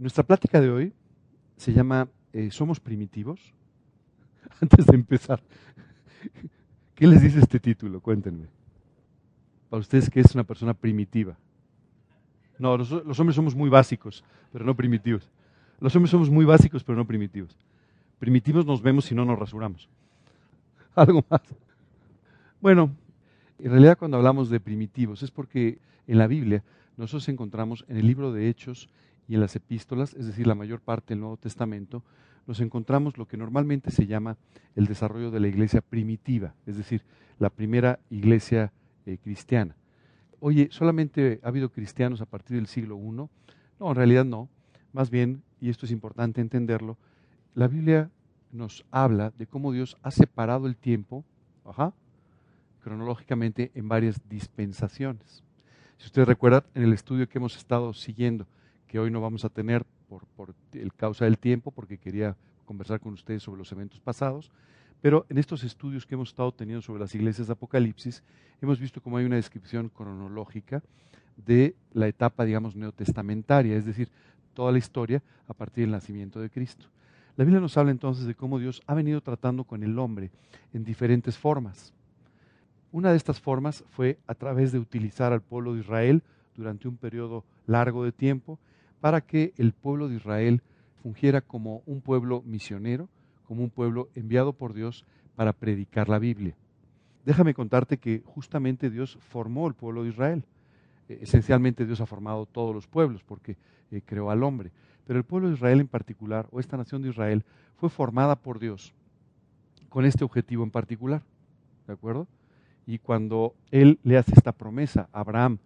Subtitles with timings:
[0.00, 0.92] nuestra plática de hoy
[1.56, 3.52] se llama eh, ¿Somos primitivos?
[4.60, 5.42] Antes de empezar,
[6.94, 8.00] ¿qué les dice este título?
[8.00, 8.46] Cuéntenme.
[9.68, 11.36] Para ustedes, ¿qué es una persona primitiva?
[12.58, 15.30] No, los, los hombres somos muy básicos, pero no primitivos.
[15.80, 17.56] Los hombres somos muy básicos, pero no primitivos.
[18.18, 19.88] Primitivos nos vemos si no nos rasuramos.
[20.94, 21.42] Algo más.
[22.60, 22.90] Bueno,
[23.58, 26.64] en realidad cuando hablamos de primitivos es porque en la Biblia
[26.96, 28.88] nosotros encontramos en el libro de Hechos
[29.30, 32.02] y en las epístolas, es decir, la mayor parte del Nuevo Testamento,
[32.48, 34.36] nos encontramos lo que normalmente se llama
[34.74, 37.04] el desarrollo de la iglesia primitiva, es decir,
[37.38, 38.72] la primera iglesia
[39.06, 39.76] eh, cristiana.
[40.40, 43.12] Oye, ¿solamente ha habido cristianos a partir del siglo I?
[43.12, 43.30] No,
[43.80, 44.48] en realidad no.
[44.92, 46.98] Más bien, y esto es importante entenderlo,
[47.54, 48.10] la Biblia
[48.50, 51.24] nos habla de cómo Dios ha separado el tiempo,
[52.80, 55.44] cronológicamente, en varias dispensaciones.
[55.98, 58.48] Si ustedes recuerdan, en el estudio que hemos estado siguiendo,
[58.90, 62.36] que hoy no vamos a tener por, el causa del tiempo, porque quería
[62.66, 64.50] conversar con ustedes sobre los eventos pasados,
[65.00, 68.24] pero en estos estudios que hemos estado teniendo sobre las iglesias de Apocalipsis,
[68.60, 70.82] hemos visto cómo hay una descripción cronológica
[71.36, 74.10] de la etapa, digamos, neotestamentaria, es decir,
[74.54, 76.86] toda la historia a partir del nacimiento de Cristo.
[77.36, 80.32] La Biblia nos habla entonces de cómo Dios ha venido tratando con el hombre
[80.74, 81.94] en diferentes formas.
[82.90, 86.24] Una de estas formas fue a través de utilizar al pueblo de Israel
[86.56, 88.58] durante un periodo largo de tiempo
[89.00, 90.62] para que el pueblo de Israel
[91.02, 93.08] fungiera como un pueblo misionero,
[93.44, 96.54] como un pueblo enviado por Dios para predicar la Biblia.
[97.24, 100.44] Déjame contarte que justamente Dios formó el pueblo de Israel.
[101.08, 103.56] Eh, esencialmente Dios ha formado todos los pueblos porque
[103.90, 104.70] eh, creó al hombre.
[105.06, 107.44] Pero el pueblo de Israel en particular, o esta nación de Israel,
[107.76, 108.94] fue formada por Dios
[109.88, 111.22] con este objetivo en particular.
[111.86, 112.26] ¿De acuerdo?
[112.86, 115.58] Y cuando Él le hace esta promesa a Abraham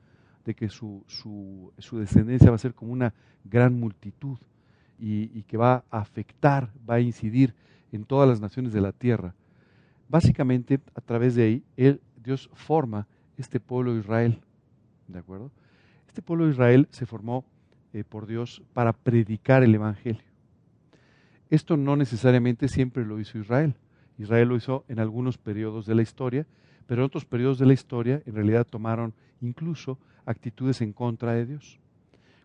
[0.45, 3.15] de que su, su, descendencia va a ser como una
[3.45, 4.39] gran multitud
[4.99, 7.55] y, y, que va a afectar, va a incidir
[7.93, 9.35] en todas las naciones de la tierra,
[10.09, 13.07] básicamente a través de ahí, él, Dios forma
[13.37, 14.41] este pueblo de Israel.
[15.09, 15.51] ¿De acuerdo?
[16.09, 17.45] Este pueblo de Israel se formó
[17.93, 20.23] eh, por Dios para predicar el Evangelio.
[21.51, 23.75] Esto no necesariamente siempre lo hizo Israel.
[24.19, 26.47] Israel lo hizo en algunos periodos de la historia,
[26.87, 31.47] pero en otros periodos de la historia en realidad tomaron incluso actitudes en contra de
[31.47, 31.79] Dios.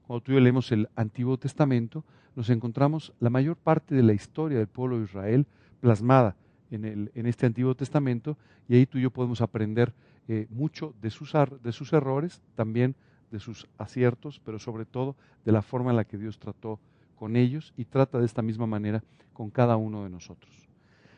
[0.06, 2.04] Cuando tú y yo leemos el Antiguo Testamento,
[2.36, 5.46] nos encontramos la mayor parte de la historia del pueblo de Israel
[5.82, 6.36] plasmada
[6.72, 9.94] en, el, en este Antiguo Testamento y ahí tú y yo podemos aprender
[10.28, 11.34] eh, mucho de sus,
[11.64, 12.96] de sus errores, también
[13.32, 15.16] de sus aciertos, pero sobre todo
[15.46, 16.80] de la forma en la que Dios trató
[17.16, 20.70] con ellos y trata de esta misma manera con cada uno de nosotros.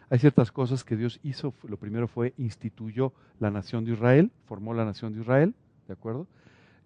[0.09, 1.53] Hay ciertas cosas que Dios hizo.
[1.63, 5.55] Lo primero fue instituyó la nación de Israel, formó la nación de Israel,
[5.91, 6.25] ¿de acuerdo?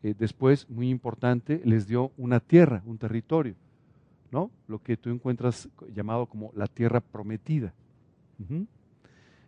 [0.02, 3.54] Eh, después, muy importante, les dio una tierra, un territorio,
[4.32, 4.50] ¿no?
[4.68, 7.72] Lo que tú encuentras llamado como la tierra prometida.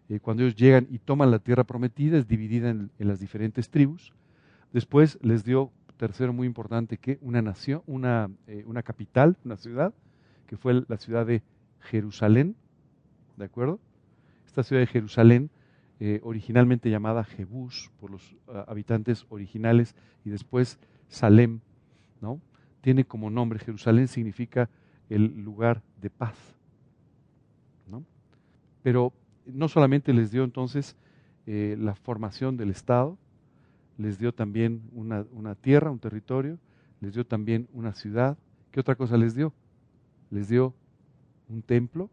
[0.09, 4.13] Eh, cuando ellos llegan y toman la tierra prometida, es dividida en, las diferentes tribus.
[4.72, 9.91] Después les dio, tercero muy importante, que una nación, una, eh, una capital, una ciudad,
[10.45, 11.41] que fue la ciudad de
[11.79, 12.56] Jerusalén,
[13.38, 13.79] ¿de acuerdo?
[14.45, 15.50] Esta ciudad de Jerusalén,
[16.00, 21.59] eh, originalmente llamada Jebús por los uh, habitantes originales y después Salem,
[22.22, 22.40] ¿no?
[22.81, 24.69] Tiene como nombre, Jerusalén significa
[25.09, 26.36] el lugar de paz,
[27.88, 28.03] ¿no?
[28.84, 29.12] Pero
[29.46, 30.96] no solamente les dio entonces
[31.47, 33.18] eh, la formación del Estado,
[33.97, 36.59] les dio también una, una tierra, un territorio,
[37.02, 38.38] les dio también una ciudad.
[38.72, 39.53] ¿Qué otra cosa les dio?
[40.30, 40.74] Les dio
[41.50, 42.09] un templo,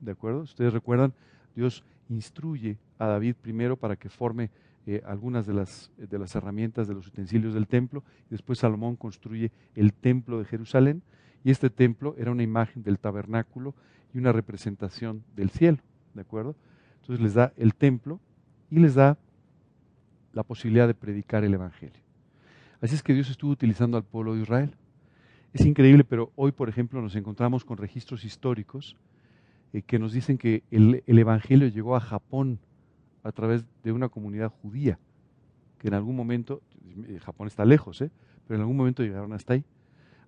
[0.00, 0.40] ¿de acuerdo?
[0.40, 1.14] Ustedes recuerdan,
[1.54, 4.50] Dios instruye a David primero para que forme
[4.86, 9.52] eh, algunas de las, de las herramientas de los utensilios del templo, después Salomón construye
[9.74, 11.02] el templo de Jerusalén,
[11.44, 13.74] y este templo era una imagen del tabernáculo
[14.14, 15.78] y una representación del cielo,
[16.14, 16.56] ¿de acuerdo?
[17.00, 18.20] Entonces les da el templo
[18.70, 19.18] y les da
[20.32, 22.00] la posibilidad de predicar el Evangelio.
[22.80, 24.74] Así es que Dios estuvo utilizando al pueblo de Israel.
[25.52, 28.96] Es increíble, pero hoy, por ejemplo, nos encontramos con registros históricos
[29.72, 32.58] eh, que nos dicen que el, el, Evangelio llegó a Japón
[33.22, 34.98] a través de una comunidad judía,
[35.78, 36.62] que en algún momento,
[37.08, 38.10] eh, Japón está lejos, ¿eh?
[38.46, 39.64] pero en algún momento llegaron hasta ahí.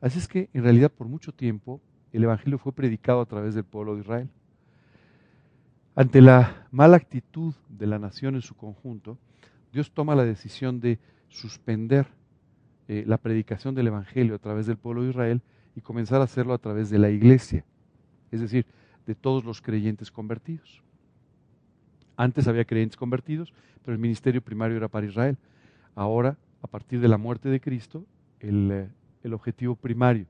[0.01, 1.81] Así es que, en realidad, por mucho tiempo,
[2.13, 4.29] el Evangelio fue predicado a través del pueblo de Israel.
[5.95, 9.19] Ante la mala actitud de la nación en su conjunto,
[9.73, 10.99] Dios toma la decisión de
[11.29, 12.07] suspender
[12.89, 15.43] eh, la predicación del Evangelio a través del pueblo de Israel
[15.77, 17.65] y comenzar a hacerlo a través de la iglesia,
[18.31, 18.67] es decir,
[19.07, 20.83] de todos los creyentes convertidos.
[22.17, 23.53] Antes había creyentes convertidos,
[23.85, 25.39] pero el ministerio primario era para Israel.
[25.95, 28.05] Ahora, a partir de la muerte de Cristo,
[28.41, 28.89] el, eh,
[29.23, 30.27] el objetivo primario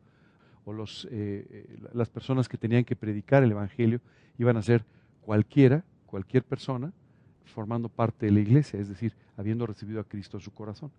[0.65, 4.01] o los, eh, las personas que tenían que predicar el Evangelio
[4.39, 4.85] iban a ser
[5.23, 6.93] cualquiera, cualquier persona,
[7.45, 10.91] formando parte de la iglesia, es decir, habiendo recibido a Cristo en su corazón.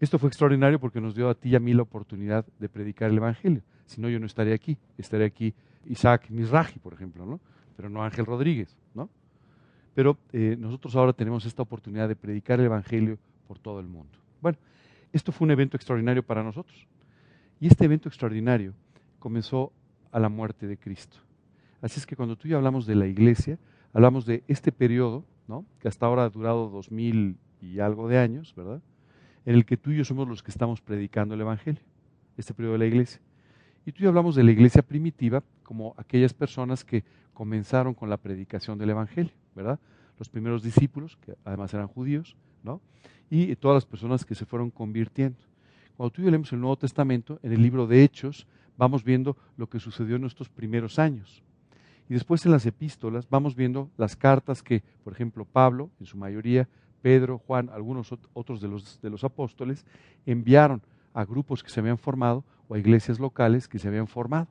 [0.00, 3.10] Esto fue extraordinario porque nos dio a ti y a mí la oportunidad de predicar
[3.10, 3.62] el Evangelio.
[3.86, 4.78] Si no, yo no estaría aquí.
[4.96, 5.54] Estaría aquí
[5.86, 7.40] Isaac Misraji, por ejemplo, ¿no?
[7.76, 9.08] Pero no Ángel Rodríguez, ¿no?
[9.94, 14.18] Pero eh, nosotros ahora tenemos esta oportunidad de predicar el Evangelio por todo el mundo.
[14.40, 14.58] Bueno,
[15.12, 16.86] esto fue un evento extraordinario para nosotros.
[17.58, 18.74] Y este evento extraordinario
[19.18, 19.72] comenzó
[20.12, 21.18] a la muerte de Cristo.
[21.82, 23.58] Así es que cuando tú y yo hablamos de la iglesia,
[23.92, 25.64] hablamos de este periodo, ¿no?
[25.80, 28.80] que hasta ahora ha durado dos mil y algo de años, ¿verdad?
[29.44, 31.82] En el que tú y yo somos los que estamos predicando el Evangelio,
[32.36, 33.20] este periodo de la iglesia.
[33.86, 38.10] Y tú y yo hablamos de la iglesia primitiva como aquellas personas que comenzaron con
[38.10, 39.78] la predicación del Evangelio, ¿verdad?
[40.18, 42.80] Los primeros discípulos, que además eran judíos, ¿no?
[43.30, 45.38] Y todas las personas que se fueron convirtiendo.
[45.96, 48.46] Cuando tú y leemos el Nuevo Testamento, en el libro de Hechos,
[48.76, 51.42] vamos viendo lo que sucedió en nuestros primeros años.
[52.08, 56.16] Y después en las epístolas vamos viendo las cartas que, por ejemplo, Pablo, en su
[56.16, 56.68] mayoría,
[57.02, 59.86] Pedro, Juan, algunos otros de los, de los apóstoles,
[60.26, 60.82] enviaron
[61.14, 64.48] a grupos que se habían formado o a iglesias locales que se habían formado.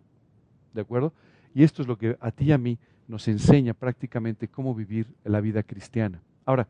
[0.73, 1.13] ¿De acuerdo?
[1.53, 2.77] Y esto es lo que a ti y a mí
[3.07, 6.21] nos enseña prácticamente cómo vivir la vida cristiana.
[6.45, 6.67] Ahora,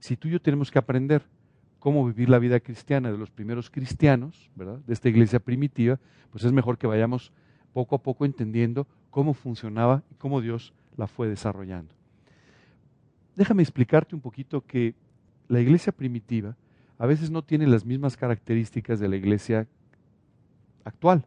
[0.00, 1.22] si tú y yo tenemos que aprender
[1.78, 4.78] cómo vivir la vida cristiana de los primeros cristianos, ¿verdad?
[4.86, 5.98] De esta iglesia primitiva,
[6.30, 7.32] pues es mejor que vayamos
[7.72, 11.94] poco a poco entendiendo cómo funcionaba y cómo Dios la fue desarrollando.
[13.36, 14.94] Déjame explicarte un poquito que
[15.46, 16.56] la iglesia primitiva
[16.98, 19.66] a veces no tiene las mismas características de la iglesia
[20.84, 21.24] actual.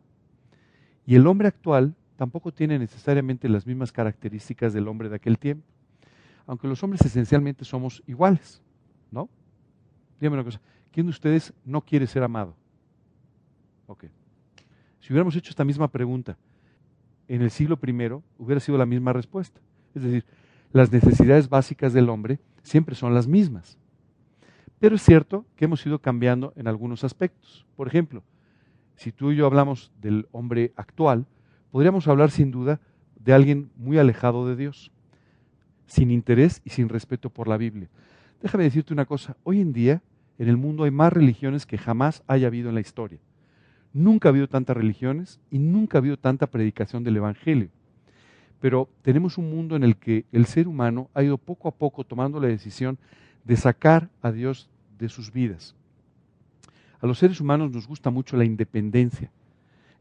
[1.05, 5.65] Y el hombre actual tampoco tiene necesariamente las mismas características del hombre de aquel tiempo.
[6.45, 8.61] Aunque los hombres esencialmente somos iguales,
[9.09, 9.29] ¿no?
[10.19, 12.55] Dígame una cosa, ¿quién de ustedes no quiere ser amado?
[13.87, 14.05] Ok.
[14.99, 16.37] Si hubiéramos hecho esta misma pregunta
[17.27, 19.61] en el siglo I, hubiera sido la misma respuesta.
[19.95, 20.25] Es decir,
[20.73, 23.77] las necesidades básicas del hombre siempre son las mismas.
[24.81, 27.67] Pero es cierto que hemos ido cambiando en algunos aspectos.
[27.75, 28.23] Por ejemplo,
[28.95, 31.27] si tú y yo hablamos del hombre actual,
[31.69, 32.81] podríamos hablar sin duda
[33.23, 34.91] de alguien muy alejado de Dios,
[35.85, 37.89] sin interés y sin respeto por la Biblia.
[38.41, 40.01] Déjame decirte una cosa, hoy en día
[40.39, 43.19] en el mundo hay más religiones que jamás haya habido en la historia.
[43.93, 47.69] Nunca ha habido tantas religiones y nunca ha habido tanta predicación del Evangelio.
[48.59, 52.03] Pero tenemos un mundo en el que el ser humano ha ido poco a poco
[52.03, 52.97] tomando la decisión
[53.43, 55.75] de sacar a Dios de sus vidas.
[56.99, 59.31] A los seres humanos nos gusta mucho la independencia,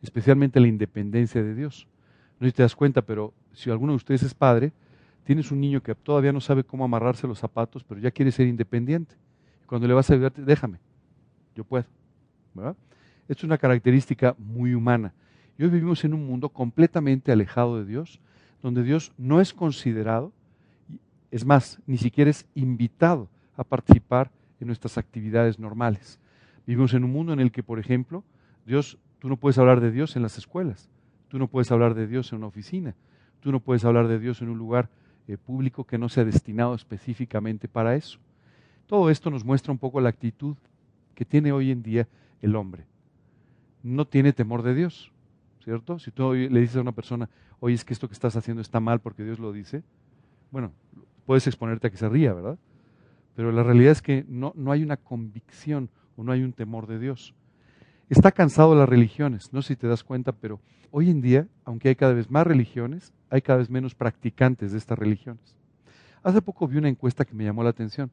[0.03, 1.87] especialmente la independencia de Dios.
[2.39, 4.73] No sé si te das cuenta, pero si alguno de ustedes es padre,
[5.25, 8.47] tienes un niño que todavía no sabe cómo amarrarse los zapatos, pero ya quiere ser
[8.47, 9.15] independiente.
[9.67, 10.79] Cuando le vas a ayudar, déjame,
[11.55, 11.85] yo puedo.
[13.29, 15.15] Esto es una característica muy humana.
[15.57, 18.21] Y hoy vivimos en un mundo completamente alejado de Dios,
[18.63, 20.33] donde Dios no es considerado,
[21.31, 24.31] es más, ni siquiera es invitado a participar
[24.61, 26.19] en nuestras actividades normales.
[26.67, 28.25] Vivimos en un mundo en el que, por ejemplo,
[28.67, 30.89] Dios, tú no puedes hablar de Dios en las escuelas,
[31.29, 32.95] tú no puedes hablar de Dios en una oficina,
[33.41, 34.89] tú no puedes hablar de Dios en un lugar
[35.29, 38.19] eh, público que no sea destinado específicamente para eso.
[38.87, 40.57] Todo esto nos muestra un poco la actitud
[41.15, 42.09] que tiene hoy en día
[42.43, 42.85] el hombre.
[43.83, 45.13] No tiene temor de Dios,
[45.63, 45.99] ¿cierto?
[45.99, 47.29] Si tú le dices a una persona,
[47.61, 49.83] oye, es que esto que estás haciendo está mal porque Dios lo dice,
[50.51, 50.73] bueno,
[51.25, 52.59] puedes exponerte a que se ría, ¿verdad?
[53.35, 56.87] Pero la realidad es que no, no hay una convicción o no hay un temor
[56.87, 57.35] de Dios.
[58.09, 60.61] Está cansado las religiones, no sé si te das cuenta, pero
[60.91, 64.79] hoy en día, aunque hay cada vez más religiones, hay cada vez menos practicantes de
[64.79, 65.57] estas religiones.
[66.23, 68.11] Hace poco vi una encuesta que me llamó la atención.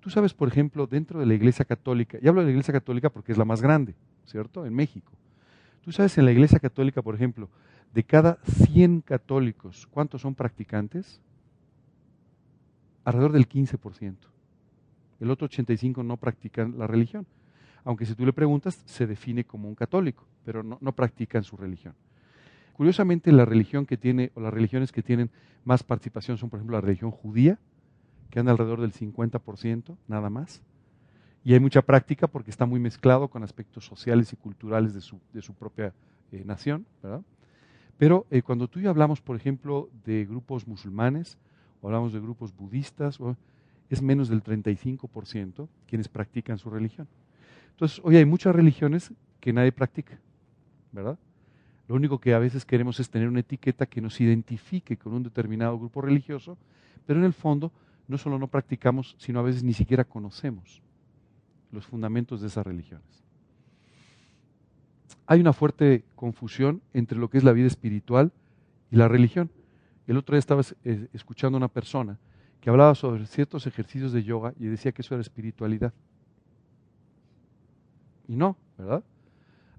[0.00, 3.08] Tú sabes, por ejemplo, dentro de la Iglesia Católica, y hablo de la Iglesia Católica
[3.08, 3.94] porque es la más grande,
[4.26, 4.66] ¿cierto?
[4.66, 5.12] En México.
[5.82, 7.48] Tú sabes, en la Iglesia Católica, por ejemplo,
[7.92, 11.20] de cada 100 católicos, ¿cuántos son practicantes?
[13.04, 14.16] Alrededor del 15%.
[15.20, 17.26] El otro 85% no practican la religión.
[17.84, 21.56] Aunque si tú le preguntas, se define como un católico, pero no, no practican su
[21.56, 21.94] religión.
[22.74, 25.30] Curiosamente, la religión que tiene, o las religiones que tienen
[25.64, 27.58] más participación son, por ejemplo, la religión judía,
[28.30, 30.62] que anda alrededor del 50%, nada más.
[31.44, 35.20] Y hay mucha práctica porque está muy mezclado con aspectos sociales y culturales de su,
[35.32, 35.92] de su propia
[36.30, 36.86] eh, nación.
[37.02, 37.22] ¿verdad?
[37.98, 41.36] Pero eh, cuando tú y yo hablamos, por ejemplo, de grupos musulmanes,
[41.82, 43.18] hablamos de grupos budistas,
[43.90, 47.08] es menos del 35% quienes practican su religión.
[47.70, 50.18] Entonces, hoy hay muchas religiones que nadie practica,
[50.92, 51.18] ¿verdad?
[51.88, 55.22] Lo único que a veces queremos es tener una etiqueta que nos identifique con un
[55.22, 56.56] determinado grupo religioso,
[57.06, 57.72] pero en el fondo
[58.08, 60.80] no solo no practicamos, sino a veces ni siquiera conocemos
[61.70, 63.24] los fundamentos de esas religiones.
[65.26, 68.32] hay una fuerte confusión entre lo que es la vida espiritual
[68.90, 69.50] y la religión.
[70.06, 72.18] El otro día estaba eh, escuchando a una persona
[72.60, 75.92] que hablaba sobre ciertos ejercicios de yoga y decía que eso era espiritualidad.
[78.28, 79.02] Y no, ¿verdad?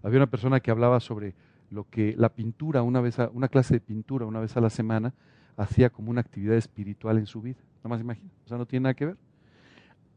[0.02, 1.34] Había una persona que hablaba sobre
[1.70, 5.14] lo que la pintura, una, vez una clase de pintura una vez a la semana,
[5.58, 7.60] hacía como una actividad espiritual en su vida.
[7.78, 9.18] Nada más imagina, o sea, no tiene nada que ver.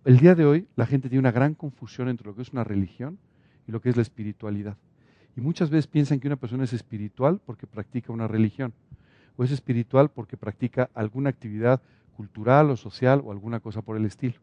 [0.05, 2.65] El día de hoy la gente tiene una gran confusión entre lo que es una
[2.65, 3.19] religión
[3.67, 4.77] y lo que es la espiritualidad.
[5.37, 8.73] Y muchas veces piensan que una persona es espiritual porque practica una religión,
[9.37, 11.81] o es espiritual porque practica alguna actividad
[12.17, 14.37] cultural o social o alguna cosa por el estilo.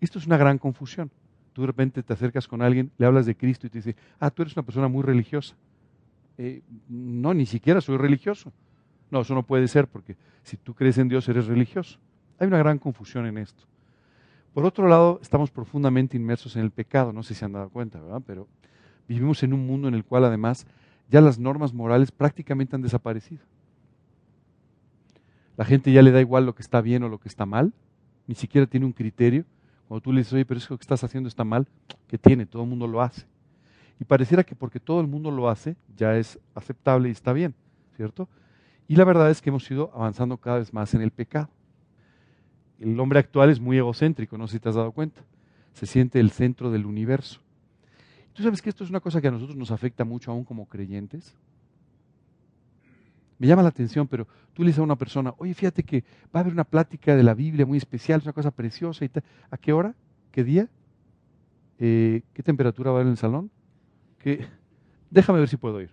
[0.00, 1.10] Esto es una gran confusión.
[1.52, 4.30] Tú de repente te acercas con alguien, le hablas de Cristo y te dice, ah,
[4.30, 5.56] tú eres una persona muy religiosa.
[6.38, 8.52] Eh, no, ni siquiera soy religioso.
[9.10, 11.98] No, eso no puede ser porque si tú crees en Dios eres religioso.
[12.38, 13.64] Hay una gran confusión en esto.
[14.54, 18.00] Por otro lado, estamos profundamente inmersos en el pecado, no sé si han dado cuenta,
[18.00, 18.22] ¿verdad?
[18.26, 18.48] Pero
[19.06, 20.66] vivimos en un mundo en el cual además
[21.08, 23.44] ya las normas morales prácticamente han desaparecido.
[25.60, 27.74] La gente ya le da igual lo que está bien o lo que está mal,
[28.26, 29.44] ni siquiera tiene un criterio.
[29.86, 31.68] Cuando tú le dices, oye, pero eso que estás haciendo está mal,
[32.08, 32.46] ¿qué tiene?
[32.46, 33.26] Todo el mundo lo hace.
[34.00, 37.54] Y pareciera que porque todo el mundo lo hace, ya es aceptable y está bien,
[37.94, 38.26] ¿cierto?
[38.88, 41.50] Y la verdad es que hemos ido avanzando cada vez más en el pecado.
[42.78, 45.20] El hombre actual es muy egocéntrico, no sé si te has dado cuenta.
[45.74, 47.38] Se siente el centro del universo.
[48.32, 50.64] ¿Tú sabes que esto es una cosa que a nosotros nos afecta mucho aún como
[50.64, 51.36] creyentes?
[53.40, 56.34] Me llama la atención, pero tú le dices a una persona, oye, fíjate que va
[56.34, 59.24] a haber una plática de la Biblia muy especial, es una cosa preciosa y tal.
[59.50, 59.94] ¿A qué hora?
[60.30, 60.68] ¿Qué día?
[61.78, 63.50] Eh, ¿Qué temperatura va a haber en el salón?
[64.18, 64.46] ¿Qué?
[65.10, 65.90] Déjame ver si puedo ir.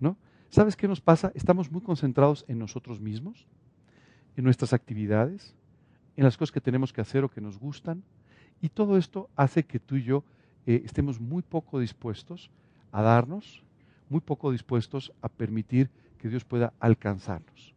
[0.00, 0.16] ¿No?
[0.50, 1.30] ¿Sabes qué nos pasa?
[1.36, 3.46] Estamos muy concentrados en nosotros mismos,
[4.36, 5.54] en nuestras actividades,
[6.16, 8.02] en las cosas que tenemos que hacer o que nos gustan,
[8.60, 10.24] y todo esto hace que tú y yo
[10.66, 12.50] eh, estemos muy poco dispuestos
[12.90, 13.62] a darnos,
[14.08, 15.88] muy poco dispuestos a permitir
[16.22, 17.74] que Dios pueda alcanzarnos.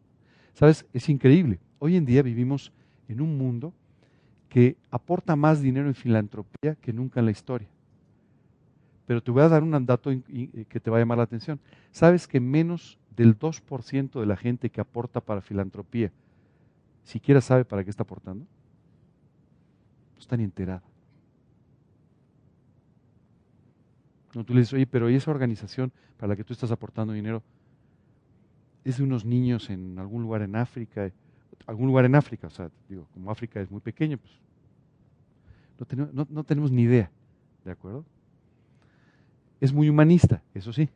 [0.53, 0.85] ¿Sabes?
[0.93, 1.59] Es increíble.
[1.79, 2.71] Hoy en día vivimos
[3.09, 3.73] en un mundo
[4.49, 7.67] que aporta más dinero en filantropía que nunca en la historia.
[9.07, 11.59] Pero te voy a dar un dato eh, que te va a llamar la atención.
[11.91, 16.11] ¿Sabes que menos del 2% de la gente que aporta para filantropía
[17.03, 18.45] siquiera sabe para qué está aportando?
[20.13, 20.83] No está ni enterada.
[24.35, 27.13] No, tú le dices, oye, pero ¿y esa organización para la que tú estás aportando
[27.13, 27.41] dinero
[28.85, 31.11] es de unos niños en algún lugar en África,
[31.65, 34.31] algún lugar en África, o sea, digo, como África es muy pequeño, pues
[35.79, 37.11] no tenemos, no tenemos ni idea,
[37.65, 38.05] ¿de acuerdo?
[39.59, 40.89] Es muy humanista, eso sí.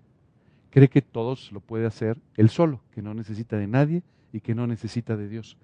[0.70, 4.54] Cree que todos lo puede hacer él solo, que no necesita de nadie y que
[4.54, 5.58] no necesita de Dios.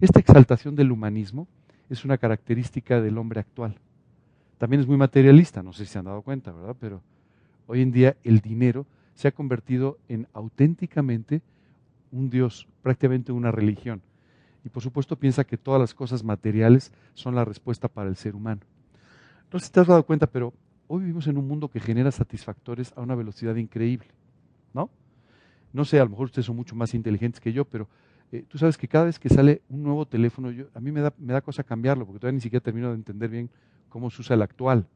[0.00, 1.46] Esta exaltación del humanismo
[1.88, 3.76] es una característica del hombre actual.
[4.58, 6.76] También es muy materialista, no sé si se han dado cuenta, ¿verdad?
[6.80, 7.00] Pero
[7.68, 11.42] hoy en día el dinero se ha convertido en auténticamente
[12.12, 14.02] un Dios, prácticamente una religión.
[14.64, 18.34] Y por supuesto piensa que todas las cosas materiales son la respuesta para el ser
[18.34, 18.60] humano.
[19.52, 20.52] No sé si te has dado cuenta, pero
[20.88, 24.08] hoy vivimos en un mundo que genera satisfactores a una velocidad increíble,
[24.74, 24.90] ¿no?
[25.72, 27.88] No sé, a lo mejor ustedes son mucho más inteligentes que yo, pero
[28.32, 31.00] eh, tú sabes que cada vez que sale un nuevo teléfono, yo, a mí me
[31.00, 33.50] da, me da cosa cambiarlo, porque todavía ni siquiera termino de entender bien
[33.88, 34.86] cómo se usa el actual,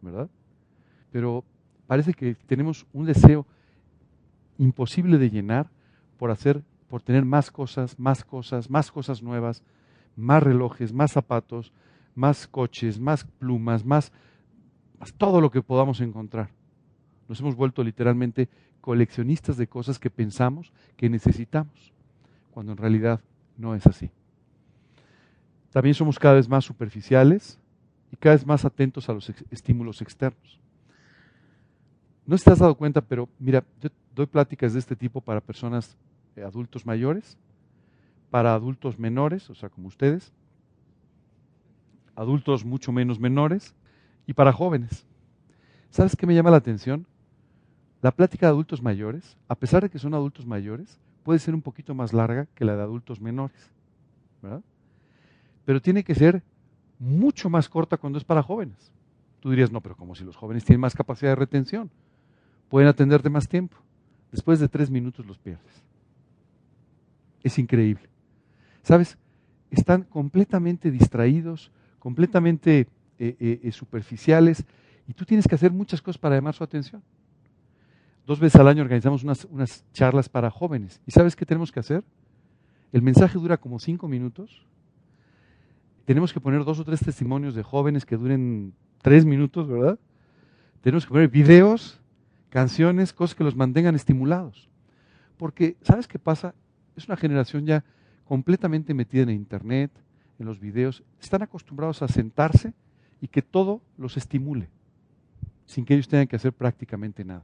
[0.00, 0.28] ¿verdad?
[1.12, 1.44] Pero
[1.86, 3.46] parece que tenemos un deseo
[4.58, 5.70] imposible de llenar
[6.20, 9.62] por hacer, por tener más cosas, más cosas, más cosas nuevas,
[10.16, 11.72] más relojes, más zapatos,
[12.14, 14.12] más coches, más plumas, más,
[14.98, 16.50] más todo lo que podamos encontrar.
[17.26, 18.50] Nos hemos vuelto literalmente
[18.82, 21.94] coleccionistas de cosas que pensamos que necesitamos,
[22.50, 23.22] cuando en realidad
[23.56, 24.10] no es así.
[25.72, 27.58] También somos cada vez más superficiales
[28.12, 30.60] y cada vez más atentos a los estímulos externos.
[32.26, 35.96] No te has dado cuenta, pero mira, yo doy pláticas de este tipo para personas
[36.36, 37.36] adultos mayores,
[38.30, 40.32] para adultos menores, o sea, como ustedes,
[42.14, 43.74] adultos mucho menos menores,
[44.26, 45.04] y para jóvenes.
[45.90, 47.06] ¿Sabes qué me llama la atención?
[48.00, 51.62] La plática de adultos mayores, a pesar de que son adultos mayores, puede ser un
[51.62, 53.70] poquito más larga que la de adultos menores,
[54.40, 54.62] ¿verdad?
[55.64, 56.42] Pero tiene que ser
[56.98, 58.92] mucho más corta cuando es para jóvenes.
[59.40, 61.90] Tú dirías, no, pero como si los jóvenes tienen más capacidad de retención,
[62.68, 63.76] pueden atenderte más tiempo.
[64.30, 65.82] Después de tres minutos los pierdes.
[67.42, 68.08] Es increíble.
[68.82, 69.18] ¿Sabes?
[69.70, 74.64] Están completamente distraídos, completamente eh, eh, eh, superficiales,
[75.06, 77.02] y tú tienes que hacer muchas cosas para llamar su atención.
[78.26, 81.00] Dos veces al año organizamos unas, unas charlas para jóvenes.
[81.06, 82.04] ¿Y sabes qué tenemos que hacer?
[82.92, 84.66] El mensaje dura como cinco minutos.
[86.04, 89.98] Tenemos que poner dos o tres testimonios de jóvenes que duren tres minutos, ¿verdad?
[90.80, 92.00] Tenemos que poner videos
[92.50, 94.68] canciones, cosas que los mantengan estimulados.
[95.36, 96.54] Porque, ¿sabes qué pasa?
[96.96, 97.84] Es una generación ya
[98.24, 99.90] completamente metida en Internet,
[100.38, 101.02] en los videos.
[101.20, 102.72] Están acostumbrados a sentarse
[103.20, 104.68] y que todo los estimule,
[105.66, 107.42] sin que ellos tengan que hacer prácticamente nada.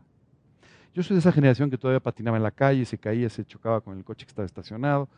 [0.94, 3.82] Yo soy de esa generación que todavía patinaba en la calle, se caía, se chocaba
[3.82, 5.08] con el coche que estaba estacionado.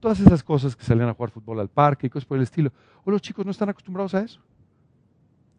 [0.00, 2.72] Todas esas cosas que salían a jugar fútbol al parque y cosas por el estilo.
[3.04, 4.40] Hoy los chicos no están acostumbrados a eso.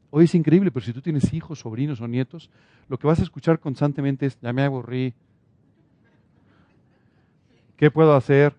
[0.10, 2.50] Hoy es increíble, pero si tú tienes hijos, sobrinos o nietos,
[2.90, 5.14] lo que vas a escuchar constantemente es, ya me aburrí.
[7.82, 8.54] ¿Qué puedo hacer?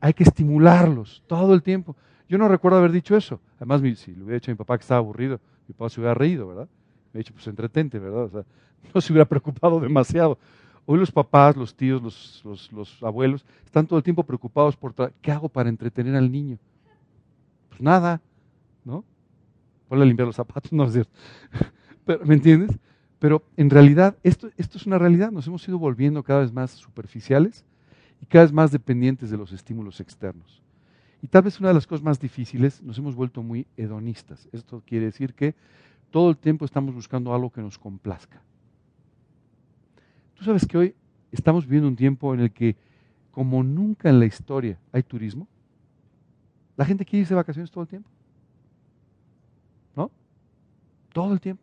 [0.00, 1.94] Hay que estimularlos todo el tiempo.
[2.26, 3.38] Yo no recuerdo haber dicho eso.
[3.56, 6.14] Además, si le hubiera dicho a mi papá que estaba aburrido, mi papá se hubiera
[6.14, 6.66] reído, ¿verdad?
[7.12, 8.46] Me ha dicho, pues entretente, ¿verdad?
[8.94, 10.38] No se hubiera preocupado demasiado.
[10.86, 15.32] Hoy los papás, los tíos, los, los, abuelos están todo el tiempo preocupados por qué
[15.32, 16.56] hago para entretener al niño.
[17.68, 18.22] Pues nada,
[18.86, 19.04] ¿no?
[19.86, 21.12] Ponle a limpiar los zapatos, no es cierto.
[22.06, 22.70] Pero, ¿Me entiendes?
[23.18, 25.30] Pero en realidad, esto, esto es una realidad.
[25.30, 27.62] Nos hemos ido volviendo cada vez más superficiales
[28.20, 30.62] y cada vez más dependientes de los estímulos externos.
[31.22, 34.48] Y tal vez una de las cosas más difíciles, nos hemos vuelto muy hedonistas.
[34.52, 35.54] Esto quiere decir que
[36.10, 38.40] todo el tiempo estamos buscando algo que nos complazca.
[40.34, 40.94] Tú sabes que hoy
[41.32, 42.76] estamos viviendo un tiempo en el que,
[43.30, 45.48] como nunca en la historia hay turismo,
[46.76, 48.10] la gente quiere irse de vacaciones todo el tiempo.
[49.94, 50.10] ¿No?
[51.12, 51.62] Todo el tiempo.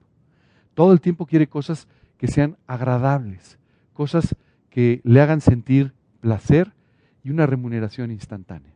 [0.74, 3.60] Todo el tiempo quiere cosas que sean agradables,
[3.94, 4.36] cosas
[4.70, 5.94] que le hagan sentir
[6.24, 6.72] placer
[7.22, 8.72] y una remuneración instantánea.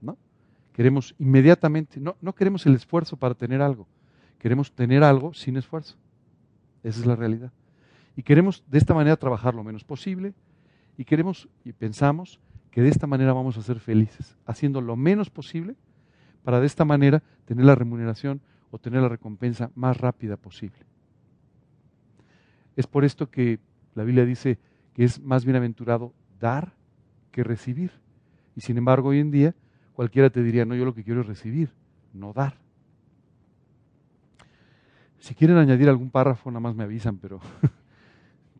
[0.00, 0.16] ¿No?
[0.72, 3.88] Queremos inmediatamente, no, no queremos el esfuerzo para tener algo,
[4.38, 5.96] queremos tener algo sin esfuerzo.
[6.84, 7.50] Esa es la realidad.
[8.14, 10.34] Y queremos de esta manera trabajar lo menos posible
[10.96, 12.38] y queremos y pensamos
[12.70, 15.74] que de esta manera vamos a ser felices, haciendo lo menos posible
[16.44, 18.40] para de esta manera tener la remuneración
[18.70, 20.78] o tener la recompensa más rápida posible.
[22.76, 23.58] Es por esto que
[23.96, 24.60] la Biblia dice
[25.04, 26.72] es más bienaventurado dar
[27.30, 27.92] que recibir.
[28.56, 29.54] Y sin embargo, hoy en día
[29.92, 31.70] cualquiera te diría, no, yo lo que quiero es recibir,
[32.12, 32.56] no dar.
[35.18, 37.40] Si quieren añadir algún párrafo, nada más me avisan, pero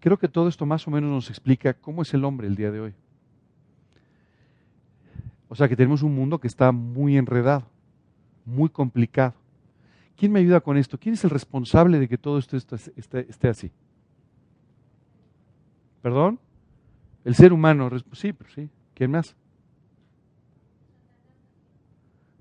[0.00, 2.70] Creo que todo esto más o menos nos explica cómo es el hombre el día
[2.70, 2.94] de hoy.
[5.48, 7.66] O sea que tenemos un mundo que está muy enredado,
[8.44, 9.34] muy complicado.
[10.16, 10.98] ¿Quién me ayuda con esto?
[10.98, 13.70] ¿Quién es el responsable de que todo esto esté, así?
[16.02, 16.38] ¿Perdón?
[17.24, 17.90] El ser humano.
[18.12, 18.68] Sí, pero sí.
[18.94, 19.36] ¿Quién más?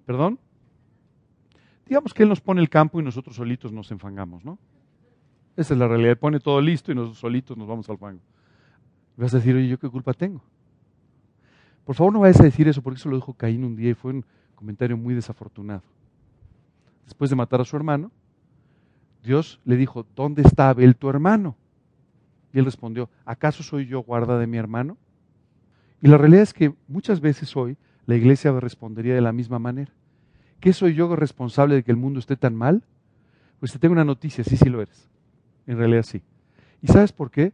[0.06, 0.40] ¿Perdón?
[1.86, 4.58] Digamos que Él nos pone el campo y nosotros solitos nos enfangamos, ¿no?
[5.56, 6.18] Esa es la realidad.
[6.18, 8.22] Pone todo listo y nosotros solitos nos vamos al fango.
[9.16, 10.42] vas a decir, oye, ¿yo qué culpa tengo?
[11.84, 13.94] Por favor, no vayas a decir eso porque eso lo dijo Caín un día y
[13.94, 15.84] fue un comentario muy desafortunado.
[17.06, 18.12] Después de matar a su hermano,
[19.24, 21.56] Dios le dijo, ¿dónde está Abel tu hermano?
[22.60, 24.98] Él respondió, ¿acaso soy yo guarda de mi hermano?
[26.02, 29.92] Y la realidad es que muchas veces hoy la iglesia respondería de la misma manera.
[30.60, 32.84] ¿Qué soy yo responsable de que el mundo esté tan mal?
[33.60, 35.10] Pues te tengo una noticia, sí, sí lo eres.
[35.66, 36.22] En realidad sí.
[36.82, 37.54] ¿Y sabes por qué?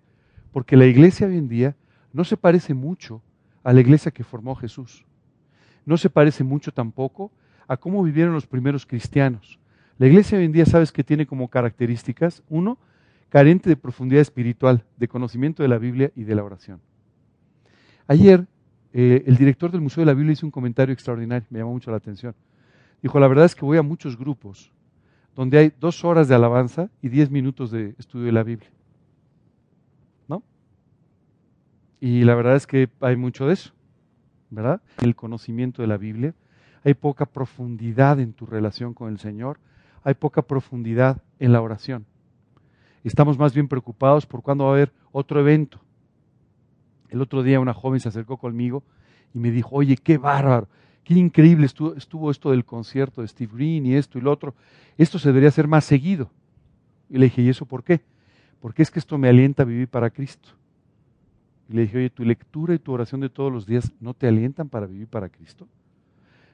[0.51, 1.75] Porque la iglesia hoy en día
[2.11, 3.21] no se parece mucho
[3.63, 5.05] a la iglesia que formó Jesús.
[5.85, 7.31] No se parece mucho tampoco
[7.67, 9.59] a cómo vivieron los primeros cristianos.
[9.97, 12.43] La iglesia hoy en día, ¿sabes qué tiene como características?
[12.49, 12.77] Uno,
[13.34, 16.80] carente de profundidad espiritual, de conocimiento de la Biblia y de la oración.
[18.08, 18.46] Ayer,
[18.93, 21.89] eh, el director del Museo de la Biblia hizo un comentario extraordinario, me llamó mucho
[21.89, 22.36] la atención.
[23.02, 24.72] Dijo, la verdad es que voy a muchos grupos
[25.36, 28.69] donde hay dos horas de alabanza y diez minutos de estudio de la Biblia.
[30.28, 30.43] ¿No?
[32.00, 33.74] Y la verdad es que hay mucho de eso,
[34.52, 34.80] ¿verdad?
[35.02, 36.36] El conocimiento de la Biblia.
[36.84, 39.58] Hay poca profundidad en tu relación con el Señor.
[40.04, 42.06] Hay poca profundidad en la oración.
[43.03, 45.79] Estamos más bien preocupados por cuándo va a haber otro evento.
[47.09, 48.83] El otro día una joven se acercó conmigo
[49.33, 50.67] y me dijo, oye, qué bárbaro
[51.03, 54.55] qué increíble estuvo, esto del concierto de Steve Green y esto y lo otro.
[54.97, 56.29] Esto se debería hacer más seguido.
[57.09, 58.01] Y le dije, ¿y eso por qué?
[58.59, 60.49] Porque es que esto me alienta a vivir para Cristo.
[61.69, 64.27] Y le dije, oye, tu lectura y tu oración de todos los días no te
[64.27, 65.67] alientan para vivir para Cristo.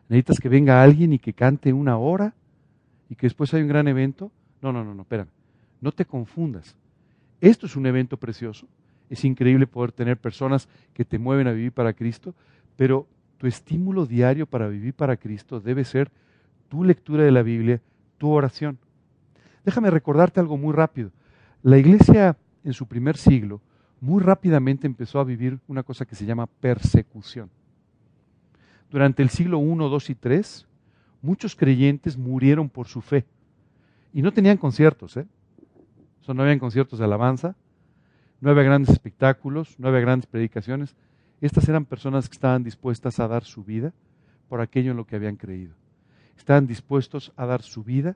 [0.07, 2.33] Necesitas que venga alguien y que cante una hora
[3.09, 4.31] y que después hay un gran evento.
[4.61, 5.29] No, no, no, no, espérame.
[5.81, 6.75] No te confundas.
[7.41, 8.67] Esto es un evento precioso.
[9.09, 12.35] Es increíble poder tener personas que te mueven a vivir para Cristo,
[12.75, 16.11] pero tu estímulo diario para vivir para Cristo debe ser
[16.67, 17.81] tu lectura de la Biblia,
[18.17, 18.77] tu oración.
[19.65, 21.11] Déjame recordarte algo muy rápido.
[21.63, 23.61] La iglesia en su primer siglo
[24.01, 27.49] muy rápidamente empezó a vivir una cosa que se llama persecución.
[28.89, 30.41] Durante el siglo I, II y III,
[31.21, 33.25] muchos creyentes murieron por su fe.
[34.13, 35.27] Y no tenían conciertos, ¿eh?
[36.33, 37.55] No había conciertos de alabanza,
[38.41, 40.95] no había grandes espectáculos, no había grandes predicaciones.
[41.41, 43.93] Estas eran personas que estaban dispuestas a dar su vida
[44.47, 45.73] por aquello en lo que habían creído.
[46.37, 48.15] Estaban dispuestos a dar su vida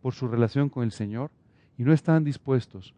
[0.00, 1.30] por su relación con el Señor
[1.78, 2.94] y no estaban dispuestos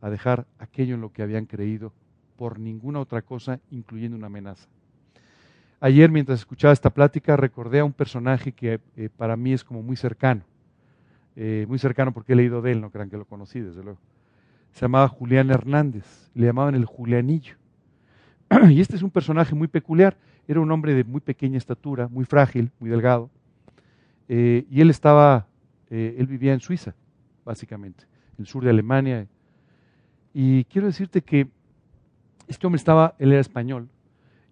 [0.00, 1.92] a dejar aquello en lo que habían creído
[2.36, 4.68] por ninguna otra cosa, incluyendo una amenaza.
[5.80, 9.82] Ayer, mientras escuchaba esta plática, recordé a un personaje que eh, para mí es como
[9.82, 10.42] muy cercano.
[11.36, 13.98] Eh, muy cercano porque he leído de él, no crean que lo conocí, desde luego.
[14.72, 17.56] Se llamaba Julián Hernández, le llamaban el Julianillo.
[18.70, 20.16] y este es un personaje muy peculiar.
[20.46, 23.30] Era un hombre de muy pequeña estatura, muy frágil, muy delgado.
[24.28, 25.46] Eh, y él estaba,
[25.90, 26.94] él vivía en Suiza,
[27.44, 28.04] básicamente,
[28.36, 29.26] en el sur de Alemania.
[30.32, 31.48] Y quiero decirte que
[32.48, 33.88] este hombre estaba, él era español,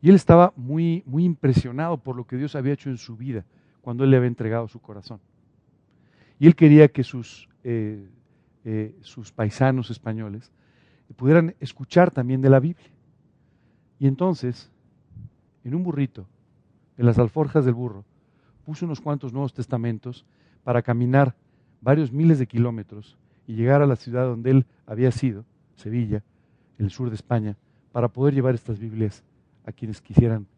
[0.00, 3.44] y él estaba muy, muy impresionado por lo que Dios había hecho en su vida
[3.82, 5.20] cuando él le había entregado su corazón.
[6.42, 8.04] Y él quería que sus, eh,
[8.64, 10.50] eh, sus paisanos españoles
[11.14, 12.90] pudieran escuchar también de la Biblia.
[14.00, 14.68] Y entonces,
[15.62, 16.26] en un burrito,
[16.98, 18.04] en las alforjas del burro,
[18.66, 20.26] puso unos cuantos nuevos testamentos
[20.64, 21.36] para caminar
[21.80, 25.44] varios miles de kilómetros y llegar a la ciudad donde él había sido,
[25.76, 26.24] Sevilla,
[26.76, 27.56] en el sur de España,
[27.92, 29.22] para poder llevar estas Biblias
[29.64, 30.48] a quienes quisieran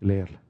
[0.00, 0.40] leerla.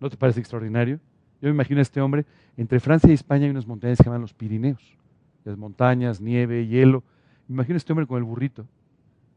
[0.00, 0.98] ¿No te parece extraordinario?
[1.44, 2.24] Yo me imagino a este hombre,
[2.56, 4.96] entre Francia y España hay unas montañas que se llaman los Pirineos,
[5.44, 7.04] las montañas, nieve, hielo.
[7.46, 8.66] Me imagino a este hombre con el burrito,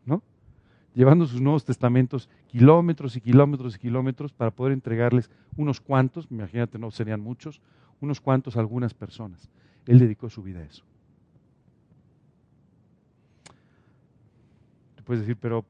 [0.06, 0.24] ¿no?
[0.96, 6.80] Llevando sus nuevos testamentos kilómetros y kilómetros y kilómetros para poder entregarles unos cuantos, imagínate,
[6.80, 7.60] no serían muchos,
[8.00, 9.50] unos cuantos a algunas personas.
[9.86, 10.86] Él dedicó su vida a eso.
[14.96, 15.66] Te puedes decir, pero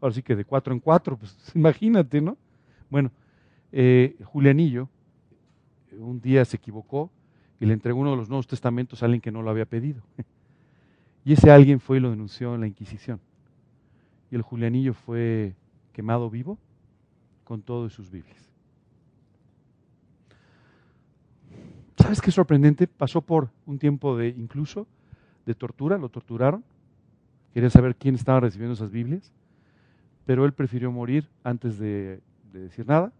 [0.00, 2.36] ahora sí que de cuatro en cuatro, pues imagínate, ¿no?
[2.88, 3.10] Bueno,
[3.72, 4.88] eh, Julianillo
[5.98, 7.10] un día se equivocó
[7.60, 10.02] y le entregó uno de los Nuevos Testamentos a alguien que no lo había pedido.
[11.24, 13.20] Y ese alguien fue y lo denunció en la Inquisición.
[14.28, 15.54] Y el Julianillo fue
[15.92, 16.58] quemado vivo
[17.44, 18.50] con todas sus Biblias.
[21.96, 22.88] ¿Sabes qué sorprendente?
[22.88, 24.88] Pasó por un tiempo de incluso
[25.46, 26.64] de tortura, lo torturaron.
[27.54, 29.32] Querían saber quién estaba recibiendo esas Biblias
[30.24, 32.20] pero él prefirió morir antes de,
[32.52, 33.12] decir nada.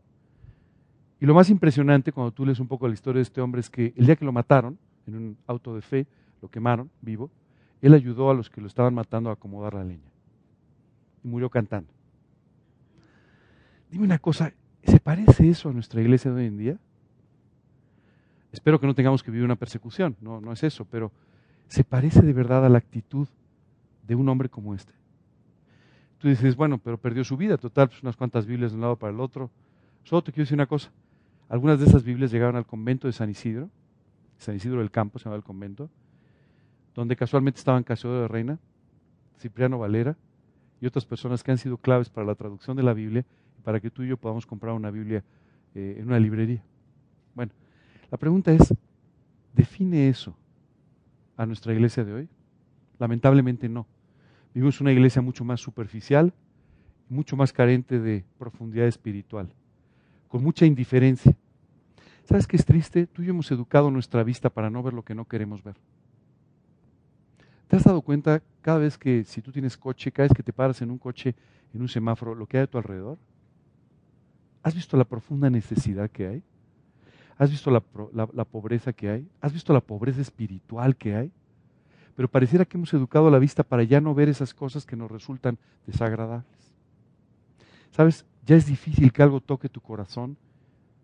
[1.22, 3.70] Y lo más impresionante cuando tú lees un poco la historia de este hombre es
[3.70, 6.04] que el día que lo mataron, en un auto de fe,
[6.40, 7.30] lo quemaron vivo,
[7.80, 10.11] él ayudó a los que lo estaban matando a acomodar la leña.
[11.22, 11.88] Y murió cantando.
[13.88, 16.76] Dime una cosa, ¿se parece eso a nuestra iglesia de hoy en día?
[18.50, 21.12] Espero que no tengamos que vivir una persecución, no, no es eso, pero
[21.68, 23.28] ¿se parece de verdad a la actitud
[24.08, 24.92] de un hombre como este?
[26.18, 28.96] Tú dices, bueno, pero perdió su vida, total, pues unas cuantas Biblias de un lado
[28.96, 29.52] para el otro.
[30.02, 30.90] Solo te quiero decir una cosa.
[31.48, 33.70] Algunas de esas Biblias llegaron al convento de San Isidro,
[34.38, 35.90] San Isidro del Campo se llama el convento,
[36.94, 38.59] donde casualmente estaban Casio de Reina,
[39.38, 40.16] Cipriano Valera
[40.81, 43.24] y otras personas que han sido claves para la traducción de la Biblia
[43.59, 45.22] y para que tú y yo podamos comprar una Biblia
[45.74, 46.62] eh, en una librería.
[47.35, 47.52] Bueno,
[48.11, 48.74] la pregunta es,
[49.55, 50.37] ¿define eso
[51.37, 52.28] a nuestra iglesia de hoy?
[52.98, 53.87] Lamentablemente no.
[54.55, 56.33] Vivimos una iglesia mucho más superficial,
[57.09, 59.52] mucho más carente de profundidad espiritual,
[60.33, 61.37] con mucha indiferencia.
[62.25, 63.07] ¿Sabes qué es triste?
[63.07, 65.77] Tú y yo hemos educado nuestra vista para no ver lo que no queremos ver.
[67.68, 70.55] ¿Te has dado cuenta cada vez que si tú tienes coche, cada vez que te
[70.55, 71.35] paras en un coche,
[71.75, 73.18] en un semáforo, lo que hay a tu alrededor?
[74.62, 76.42] ¿Has visto la profunda necesidad que hay?
[77.37, 77.83] ¿Has visto la,
[78.33, 79.29] la pobreza que hay?
[79.42, 81.33] ¿Has visto la pobreza espiritual que hay?
[82.14, 85.11] pero pareciera que hemos educado la vista para ya no ver esas cosas que nos
[85.11, 86.71] resultan desagradables.
[87.92, 88.26] ¿Sabes?
[88.44, 90.37] Ya es difícil que algo toque tu corazón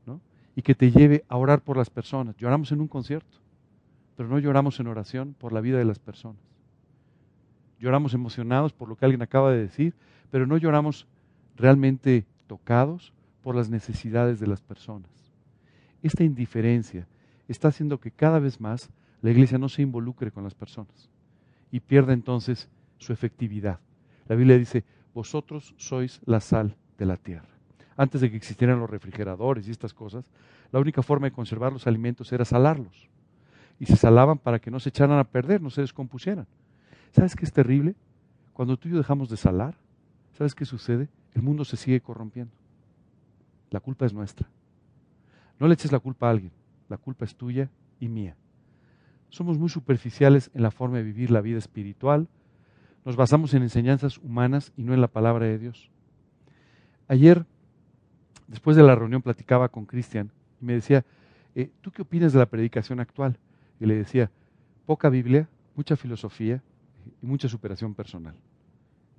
[0.06, 0.20] ¿no?
[0.56, 2.36] y que te lleve a orar por las personas.
[2.36, 3.38] Lloramos en un concierto,
[4.16, 6.42] pero no lloramos en oración por la vida de las personas.
[7.78, 9.94] Lloramos emocionados por lo que alguien acaba de decir,
[10.30, 11.06] pero no lloramos
[11.56, 15.10] realmente tocados por las necesidades de las personas.
[16.02, 17.06] Esta indiferencia
[17.46, 18.90] está haciendo que cada vez más
[19.22, 21.08] la iglesia no se involucre con las personas
[21.70, 23.78] y pierda entonces su efectividad.
[24.26, 24.84] La Biblia dice,
[25.18, 27.48] vosotros sois la sal de la tierra.
[27.96, 30.30] Antes de que existieran los refrigeradores y estas cosas,
[30.70, 33.08] la única forma de conservar los alimentos era salarlos.
[33.80, 36.46] Y se salaban para que no se echaran a perder, no se descompusieran.
[37.10, 37.96] ¿Sabes qué es terrible?
[38.52, 39.74] Cuando tú y yo dejamos de salar,
[40.34, 41.08] ¿sabes qué sucede?
[41.34, 42.54] El mundo se sigue corrompiendo.
[43.70, 44.48] La culpa es nuestra.
[45.58, 46.52] No le eches la culpa a alguien,
[46.88, 48.36] la culpa es tuya y mía.
[49.30, 52.28] Somos muy superficiales en la forma de vivir la vida espiritual.
[53.08, 55.90] Nos basamos en enseñanzas humanas y no en la palabra de Dios.
[57.08, 57.46] Ayer,
[58.48, 61.06] después de la reunión, platicaba con Cristian y me decía,
[61.54, 63.38] eh, ¿tú qué opinas de la predicación actual?
[63.80, 64.30] Y le decía,
[64.84, 66.62] poca Biblia, mucha filosofía,
[67.22, 68.34] y mucha superación personal.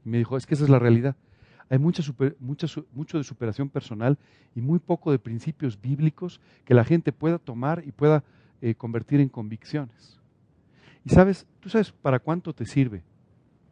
[0.05, 1.15] Y me dijo, es que esa es la realidad.
[1.67, 2.03] Hay mucha,
[2.39, 4.19] mucha mucho de superación personal
[4.53, 8.23] y muy poco de principios bíblicos que la gente pueda tomar y pueda
[8.61, 10.19] eh, convertir en convicciones.
[11.03, 13.01] Y sabes, ¿tú sabes para cuánto te sirve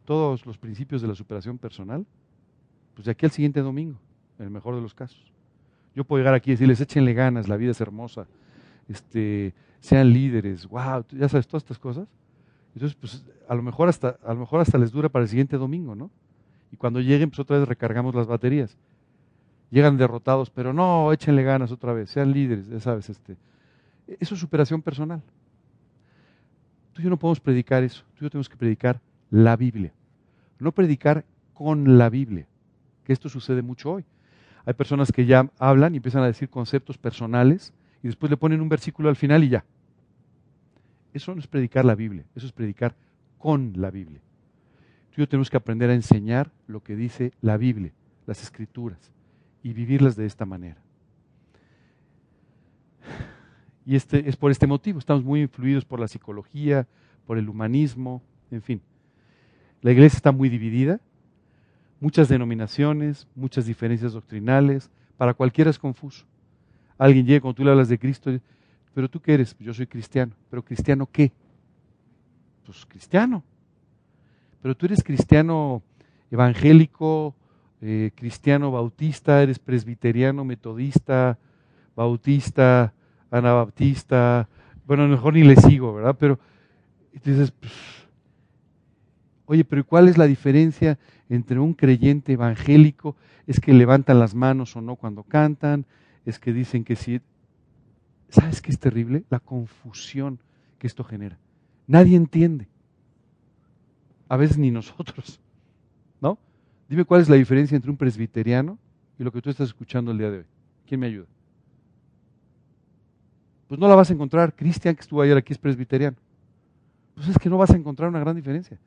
[0.08, 2.06] todos los principios de la superación personal?
[2.94, 3.98] Pues de aquí al siguiente domingo,
[4.38, 5.22] en el mejor de los casos.
[5.94, 8.26] Yo puedo llegar aquí y decirles, échenle ganas, la vida es hermosa,
[8.88, 12.08] este, sean líderes, wow, ya sabes, todas estas cosas.
[12.74, 15.58] Entonces, pues a lo mejor hasta, a lo mejor hasta les dura para el siguiente
[15.58, 16.10] domingo, ¿no?
[16.72, 18.78] Y cuando lleguen, pues otra vez recargamos las baterías.
[19.70, 23.36] Llegan derrotados, pero no, échenle ganas otra vez, sean líderes, ya sabes, este.
[24.06, 25.20] Eso es superación personal.
[26.94, 29.92] Tú y yo no podemos predicar eso, tú y yo tenemos que predicar la Biblia.
[30.58, 32.46] No predicar con la Biblia,
[33.04, 34.04] que esto sucede mucho hoy.
[34.64, 38.60] Hay personas que ya hablan y empiezan a decir conceptos personales y después le ponen
[38.60, 39.64] un versículo al final y ya.
[41.12, 42.94] Eso no es predicar la Biblia, eso es predicar
[43.38, 44.20] con la Biblia.
[45.10, 47.92] Tú y yo tenemos que aprender a enseñar lo que dice la Biblia,
[48.26, 49.12] las escrituras,
[49.62, 50.82] y vivirlas de esta manera.
[53.86, 56.86] Y este, es por este motivo, estamos muy influidos por la psicología,
[57.26, 58.82] por el humanismo, en fin.
[59.82, 61.00] La iglesia está muy dividida,
[62.00, 66.24] muchas denominaciones, muchas diferencias doctrinales, para cualquiera es confuso.
[66.96, 68.30] Alguien llega cuando tú le hablas de Cristo,
[68.94, 69.54] pero tú qué eres?
[69.60, 70.32] Yo soy cristiano.
[70.50, 71.30] ¿Pero cristiano qué?
[72.66, 73.44] Pues cristiano.
[74.60, 75.82] Pero tú eres cristiano
[76.30, 77.34] evangélico,
[77.80, 81.38] eh, cristiano bautista, eres presbiteriano, metodista,
[81.94, 82.92] bautista,
[83.30, 84.48] anabaptista.
[84.84, 86.16] Bueno, mejor ni le sigo, ¿verdad?
[86.18, 86.38] Pero
[87.24, 87.72] dices, pues,
[89.48, 90.98] oye, pero ¿cuál es la diferencia
[91.30, 93.16] entre un creyente evangélico?
[93.46, 95.86] Es que levantan las manos o no cuando cantan,
[96.26, 97.20] es que dicen que sí.
[98.28, 99.24] ¿Sabes qué es terrible?
[99.30, 100.38] La confusión
[100.78, 101.38] que esto genera.
[101.86, 102.68] Nadie entiende.
[104.28, 105.40] A veces ni nosotros.
[106.20, 106.38] ¿No?
[106.86, 108.78] Dime cuál es la diferencia entre un presbiteriano
[109.18, 110.46] y lo que tú estás escuchando el día de hoy.
[110.86, 111.26] ¿Quién me ayuda?
[113.66, 114.54] Pues no la vas a encontrar.
[114.54, 116.18] Cristian, que estuvo ayer aquí, es presbiteriano.
[117.14, 118.78] Pues es que no vas a encontrar una gran diferencia.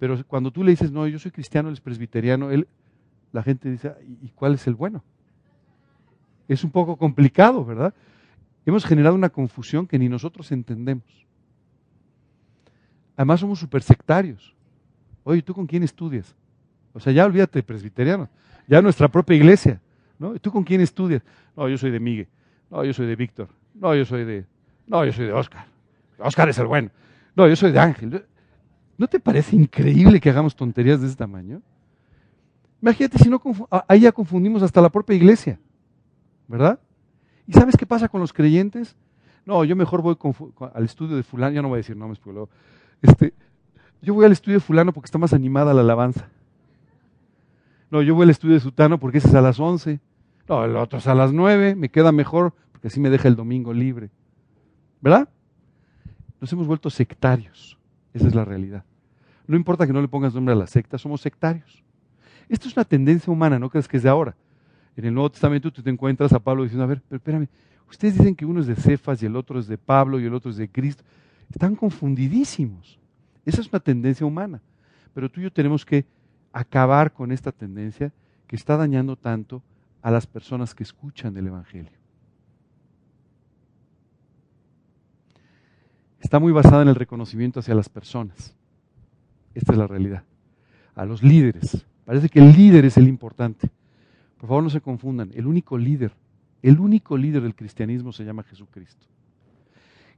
[0.00, 2.66] Pero cuando tú le dices, no, yo soy cristiano, él es presbiteriano, él,
[3.32, 5.04] la gente dice, ¿y cuál es el bueno?
[6.48, 7.92] Es un poco complicado, ¿verdad?
[8.64, 11.04] Hemos generado una confusión que ni nosotros entendemos.
[13.14, 14.56] Además somos super sectarios.
[15.22, 16.34] Oye, ¿tú con quién estudias?
[16.94, 18.30] O sea, ya olvídate presbiteriano,
[18.66, 19.82] ya nuestra propia iglesia.
[20.18, 20.32] ¿no?
[20.38, 21.22] ¿Tú con quién estudias?
[21.54, 22.28] No, yo soy de Miguel.
[22.70, 23.48] No, yo soy de Víctor.
[23.74, 24.46] No, yo soy de.
[24.86, 25.66] No, yo soy de Oscar.
[26.18, 26.90] Oscar es el bueno.
[27.36, 28.24] No, yo soy de Ángel.
[29.00, 31.62] ¿No te parece increíble que hagamos tonterías de ese tamaño?
[32.82, 33.40] Imagínate si no
[33.88, 35.58] ahí ya confundimos hasta la propia iglesia.
[36.46, 36.78] ¿verdad?
[37.46, 38.96] ¿Y sabes qué pasa con los creyentes?
[39.46, 40.18] No, yo mejor voy
[40.74, 42.50] al estudio de fulano, ya no voy a decir nombres, porque luego,
[43.00, 43.32] este,
[44.02, 46.28] yo voy al estudio de fulano porque está más animada la alabanza.
[47.90, 49.98] No, yo voy al estudio de sutano porque ese es a las 11.
[50.46, 53.36] No, el otro es a las 9, me queda mejor porque así me deja el
[53.36, 54.10] domingo libre.
[55.00, 55.30] ¿Verdad?
[56.38, 57.78] Nos hemos vuelto sectarios.
[58.12, 58.84] Esa es la realidad.
[59.50, 61.82] No importa que no le pongas nombre a la secta, somos sectarios.
[62.48, 64.36] Esto es una tendencia humana, no crees que es de ahora.
[64.94, 67.48] En el Nuevo Testamento tú te encuentras a Pablo diciendo, a ver, pero espérame,
[67.88, 70.34] ustedes dicen que uno es de Cefas y el otro es de Pablo y el
[70.34, 71.02] otro es de Cristo.
[71.50, 73.00] Están confundidísimos.
[73.44, 74.62] Esa es una tendencia humana.
[75.12, 76.06] Pero tú y yo tenemos que
[76.52, 78.12] acabar con esta tendencia
[78.46, 79.64] que está dañando tanto
[80.00, 81.98] a las personas que escuchan el Evangelio.
[86.20, 88.54] Está muy basada en el reconocimiento hacia las personas.
[89.54, 90.24] Esta es la realidad.
[90.94, 91.84] A los líderes.
[92.04, 93.70] Parece que el líder es el importante.
[94.38, 95.30] Por favor, no se confundan.
[95.34, 96.12] El único líder,
[96.62, 99.06] el único líder del cristianismo se llama Jesucristo.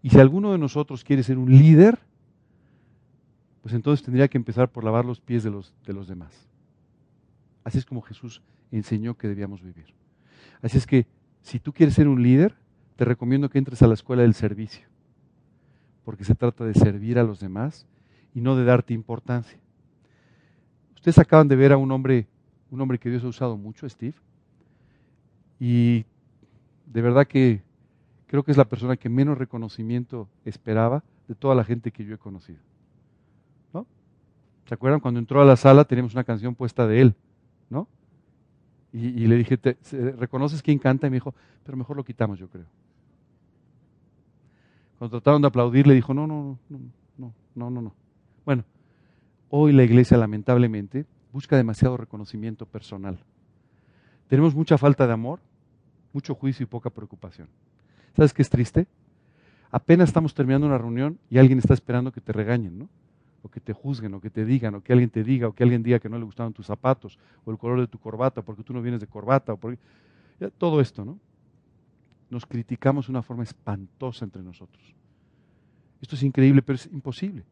[0.03, 1.99] Y si alguno de nosotros quiere ser un líder,
[3.63, 6.49] pues entonces tendría que empezar por lavar los pies de los, de los demás.
[7.65, 8.43] Así es como Jesús
[8.73, 9.87] enseñó que debíamos vivir.
[10.61, 11.07] Así es que
[11.43, 12.57] si tú quieres ser un líder,
[12.97, 14.87] te recomiendo que entres a la escuela del servicio,
[16.05, 17.87] porque se trata de servir a los demás
[18.35, 19.59] y no de darte importancia.
[20.95, 22.29] Ustedes acaban de ver a un hombre
[22.73, 24.15] un hombre que Dios ha usado mucho, Steve.
[25.61, 26.07] Y
[26.87, 27.63] de verdad que
[28.27, 32.15] creo que es la persona que menos reconocimiento esperaba de toda la gente que yo
[32.15, 32.61] he conocido.
[33.75, 33.87] ¿No?
[34.65, 35.01] ¿Se acuerdan?
[35.01, 37.15] Cuando entró a la sala teníamos una canción puesta de él,
[37.69, 37.87] ¿no?
[38.95, 39.59] Y, le dije,
[40.19, 41.07] ¿reconoces quién canta?
[41.07, 42.67] Y me dijo, pero mejor lo quitamos, yo creo.
[44.99, 46.79] Cuando trataron de aplaudir, le dijo, no, no, no,
[47.17, 47.95] no, no, no, no.
[48.45, 48.65] Bueno,
[49.51, 53.19] hoy la iglesia lamentablemente busca demasiado reconocimiento personal.
[54.29, 55.41] Tenemos mucha falta de amor,
[56.13, 57.49] mucho juicio y poca preocupación.
[58.17, 58.87] ¿Sabes qué es triste?
[59.71, 62.89] Apenas estamos terminando una reunión y alguien está esperando que te regañen, ¿no?
[63.43, 65.65] o que te juzguen, o que te digan, o que alguien te diga, o que
[65.65, 68.63] alguien diga que no le gustaban tus zapatos, o el color de tu corbata, porque
[68.63, 69.81] tú no vienes de corbata, o porque...
[70.59, 71.19] todo esto, ¿no?
[72.31, 74.95] Nos criticamos de una forma espantosa entre nosotros.
[76.01, 77.45] Esto es increíble, pero es imposible.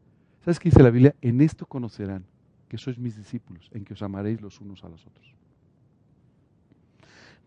[0.43, 1.15] ¿Sabes qué dice la Biblia?
[1.21, 2.25] En esto conocerán
[2.67, 5.27] que sois mis discípulos, en que os amaréis los unos a los otros.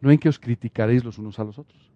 [0.01, 1.91] No en que os criticaréis los unos a los otros,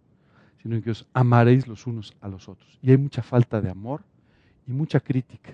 [0.63, 2.79] sino en que os amaréis los unos a los otros.
[2.83, 4.03] Y hay mucha falta de amor
[4.67, 5.53] y mucha crítica.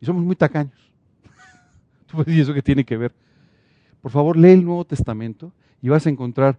[0.00, 0.90] Y somos muy tacaños.
[2.06, 3.12] Tú puedes decir eso que tiene que ver.
[4.00, 6.58] Por favor, lee el Nuevo Testamento y vas a encontrar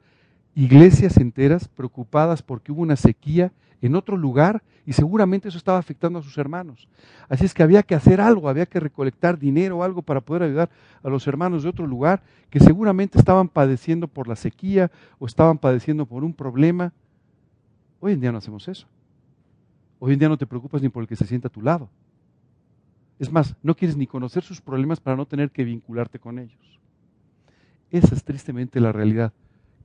[0.56, 6.20] iglesias enteras preocupadas porque hubo una sequía en otro lugar y seguramente eso estaba afectando
[6.20, 6.88] a sus hermanos.
[7.28, 10.44] Así es que había que hacer algo, había que recolectar dinero o algo para poder
[10.44, 10.70] ayudar
[11.04, 15.58] a los hermanos de otro lugar que seguramente estaban padeciendo por la sequía o estaban
[15.58, 16.94] padeciendo por un problema.
[18.00, 18.88] Hoy en día no hacemos eso.
[20.00, 21.90] Hoy en día no te preocupas ni por el que se sienta a tu lado.
[23.20, 26.80] Es más, no quieres ni conocer sus problemas para no tener que vincularte con ellos.
[27.92, 29.34] Esa es tristemente la realidad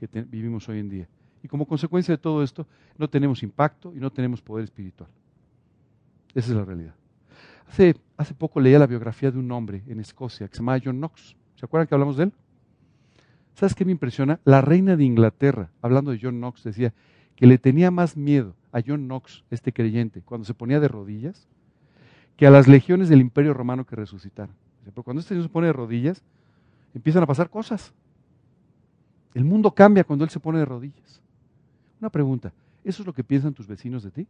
[0.07, 1.09] que vivimos hoy en día.
[1.43, 5.11] Y como consecuencia de todo esto, no tenemos impacto y no tenemos poder espiritual.
[6.35, 6.95] Esa es la realidad.
[7.69, 10.99] Hace, hace poco leía la biografía de un hombre en Escocia que se llama John
[10.99, 11.37] Knox.
[11.57, 12.33] ¿Se acuerdan que hablamos de él?
[13.55, 14.41] ¿Sabes qué me impresiona?
[14.45, 16.95] La reina de Inglaterra, hablando de John Knox, decía
[17.37, 21.49] que le tenía más miedo a John Knox, este creyente, cuando se ponía de rodillas,
[22.37, 24.55] que a las legiones del imperio romano que resucitaron.
[24.85, 26.23] Pero cuando este Dios se pone de rodillas,
[26.95, 27.93] empiezan a pasar cosas.
[29.35, 31.21] El mundo cambia cuando Él se pone de rodillas.
[32.01, 32.53] Una pregunta,
[32.85, 34.27] ¿eso es lo que piensan tus vecinos de ti?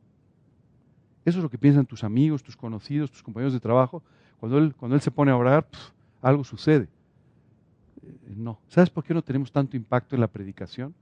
[1.25, 4.03] ¿Eso es lo que piensan tus amigos, tus conocidos, tus compañeros de trabajo?
[4.39, 5.67] Cuando Él, cuando él se pone a orar,
[6.23, 6.89] algo sucede.
[8.03, 8.59] Eh, no.
[8.69, 10.95] ¿Sabes por qué no tenemos tanto impacto en la predicación?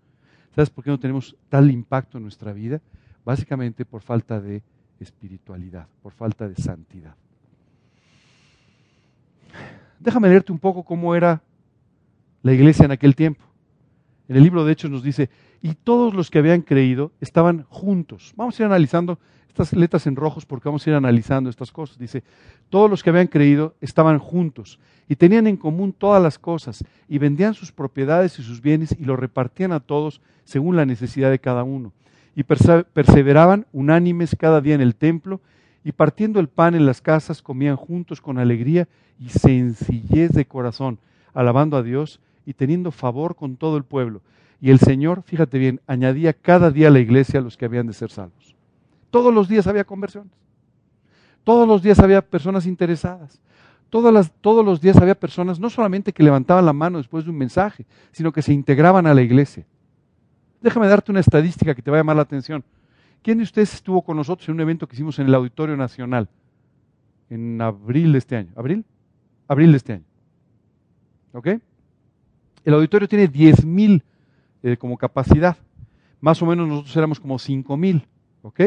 [0.55, 2.81] ¿Sabes por qué no tenemos tal impacto en nuestra vida?
[3.25, 4.63] Básicamente por falta de
[4.99, 7.15] espiritualidad, por falta de santidad.
[10.01, 11.43] Déjame leerte un poco cómo era
[12.43, 13.45] la iglesia en aquel tiempo.
[14.29, 15.31] En el libro de Hechos nos dice,
[15.63, 18.35] y todos los que habían creído estaban juntos.
[18.37, 21.99] Vamos a ir analizando estas letras en rojos porque vamos a ir analizando estas cosas.
[21.99, 22.23] Dice,
[22.69, 27.19] todos los que habían creído estaban juntos y tenían en común todas las cosas y
[27.19, 31.41] vendían sus propiedades y sus bienes y los repartían a todos según la necesidad de
[31.41, 31.93] cada uno.
[32.37, 35.41] Y perseveraban unánimes cada día en el templo
[35.83, 38.87] y partiendo el pan en las casas comían juntos con alegría
[39.19, 40.99] y sencillez de corazón,
[41.35, 44.23] alabando a Dios y teniendo favor con todo el pueblo.
[44.59, 47.87] Y el Señor, fíjate bien, añadía cada día a la iglesia a los que habían
[47.87, 48.57] de ser salvos.
[49.11, 50.33] Todos los días había conversiones.
[51.45, 53.39] Todos los días había personas interesadas.
[53.91, 57.85] Todos los días había personas no solamente que levantaban la mano después de un mensaje,
[58.13, 59.67] sino que se integraban a la iglesia.
[60.63, 62.65] Déjame darte una estadística que te va a llamar la atención.
[63.23, 66.31] ¿Quién de ustedes estuvo con nosotros en un evento que hicimos en el Auditorio Nacional
[67.29, 68.53] en abril de este año?
[68.57, 68.87] ¿Abril?
[69.47, 70.05] Abril de este año.
[71.33, 71.49] ¿Ok?
[72.69, 74.03] El auditorio tiene 10.000 mil
[74.63, 75.57] eh, como capacidad.
[76.21, 78.07] Más o menos nosotros éramos como 5 mil.
[78.43, 78.61] ¿Ok?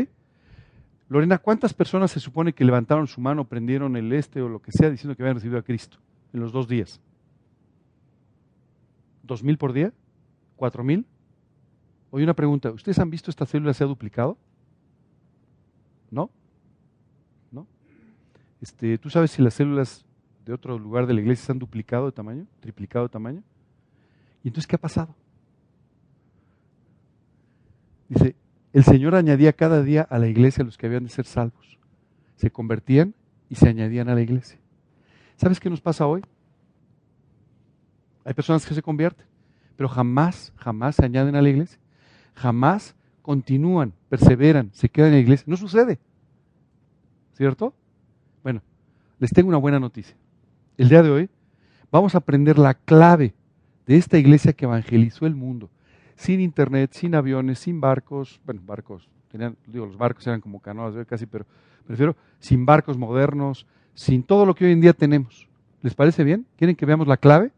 [1.07, 4.71] Lorena, ¿cuántas personas se supone que levantaron su mano, prendieron el este o lo que
[4.71, 5.99] sea diciendo que habían recibido a Cristo
[6.33, 6.99] en los dos días?
[9.21, 9.93] ¿Dos mil por día?
[10.55, 11.05] ¿Cuatro mil?
[12.09, 14.35] Oye, una pregunta, ¿ustedes han visto esta célula se ha duplicado?
[16.09, 16.31] ¿No?
[17.51, 17.67] ¿No?
[18.61, 20.03] Este, ¿Tú sabes si las células
[20.43, 23.43] de otro lugar de la iglesia se han duplicado de tamaño, triplicado de tamaño?
[24.43, 25.15] ¿Y entonces qué ha pasado?
[28.09, 28.35] Dice,
[28.73, 31.77] el Señor añadía cada día a la iglesia los que habían de ser salvos.
[32.35, 33.13] Se convertían
[33.49, 34.59] y se añadían a la iglesia.
[35.37, 36.21] ¿Sabes qué nos pasa hoy?
[38.23, 39.25] Hay personas que se convierten,
[39.75, 41.79] pero jamás, jamás se añaden a la iglesia.
[42.35, 45.45] Jamás continúan, perseveran, se quedan en la iglesia.
[45.47, 45.99] No sucede.
[47.33, 47.73] ¿Cierto?
[48.43, 48.61] Bueno,
[49.19, 50.15] les tengo una buena noticia.
[50.77, 51.29] El día de hoy
[51.91, 53.33] vamos a aprender la clave
[53.91, 55.69] de esta iglesia que evangelizó el mundo
[56.15, 60.95] sin internet, sin aviones, sin barcos, bueno, barcos, tenían, digo, los barcos eran como canoas
[61.05, 61.45] casi, pero
[61.85, 65.49] prefiero sin barcos modernos, sin todo lo que hoy en día tenemos.
[65.81, 66.45] ¿Les parece bien?
[66.55, 67.51] ¿Quieren que veamos la clave?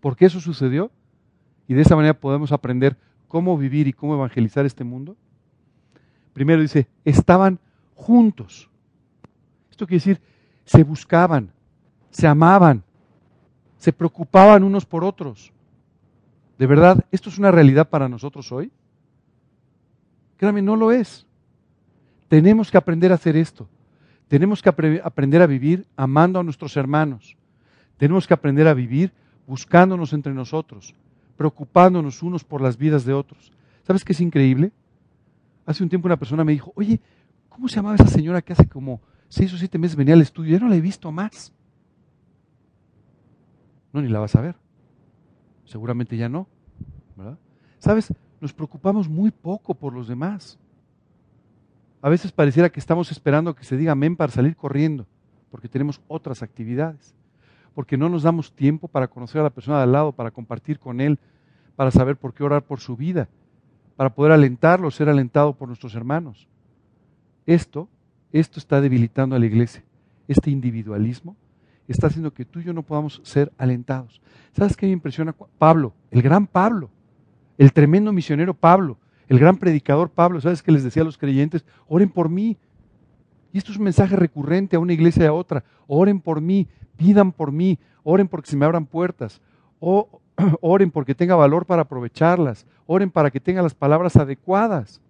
[0.00, 0.90] ¿Por qué eso sucedió?
[1.68, 2.96] Y de esa manera podemos aprender
[3.28, 5.14] cómo vivir y cómo evangelizar este mundo.
[6.32, 7.60] Primero dice, estaban
[7.94, 8.68] juntos.
[9.70, 10.20] Esto quiere decir,
[10.64, 11.52] se buscaban,
[12.10, 12.82] se amaban,
[13.76, 15.52] se preocupaban unos por otros.
[16.60, 18.70] ¿De verdad esto es una realidad para nosotros hoy?
[20.36, 21.26] Créame, no lo es.
[22.28, 23.66] Tenemos que aprender a hacer esto.
[24.28, 27.34] Tenemos que aprender a vivir amando a nuestros hermanos.
[27.96, 29.10] Tenemos que aprender a vivir
[29.46, 30.94] buscándonos entre nosotros,
[31.38, 33.50] preocupándonos unos por las vidas de otros.
[33.82, 34.70] ¿Sabes qué es increíble?
[35.64, 37.00] Hace un tiempo una persona me dijo, oye,
[37.48, 39.00] ¿cómo se llamaba esa señora que hace como
[39.30, 41.54] seis o siete meses venía al estudio, ya no la he visto más.
[43.94, 44.56] No, ni la vas a ver.
[45.70, 46.48] Seguramente ya no.
[47.16, 47.38] ¿verdad?
[47.78, 48.12] ¿Sabes?
[48.40, 50.58] Nos preocupamos muy poco por los demás.
[52.02, 55.06] A veces pareciera que estamos esperando que se diga amén para salir corriendo,
[55.48, 57.14] porque tenemos otras actividades,
[57.72, 60.80] porque no nos damos tiempo para conocer a la persona de al lado, para compartir
[60.80, 61.20] con él,
[61.76, 63.28] para saber por qué orar por su vida,
[63.94, 66.48] para poder alentarlo, ser alentado por nuestros hermanos.
[67.46, 67.88] Esto,
[68.32, 69.84] esto está debilitando a la iglesia.
[70.26, 71.36] Este individualismo
[71.92, 74.20] está haciendo que tú y yo no podamos ser alentados.
[74.56, 75.34] ¿Sabes qué me impresiona?
[75.58, 76.90] Pablo, el gran Pablo,
[77.58, 81.64] el tremendo misionero Pablo, el gran predicador Pablo, ¿sabes qué les decía a los creyentes?
[81.88, 82.56] Oren por mí.
[83.52, 85.64] Y esto es un mensaje recurrente a una iglesia y a otra.
[85.86, 89.40] Oren por mí, pidan por mí, oren porque se me abran puertas,
[90.60, 95.00] oren porque tenga valor para aprovecharlas, oren para que tenga las palabras adecuadas.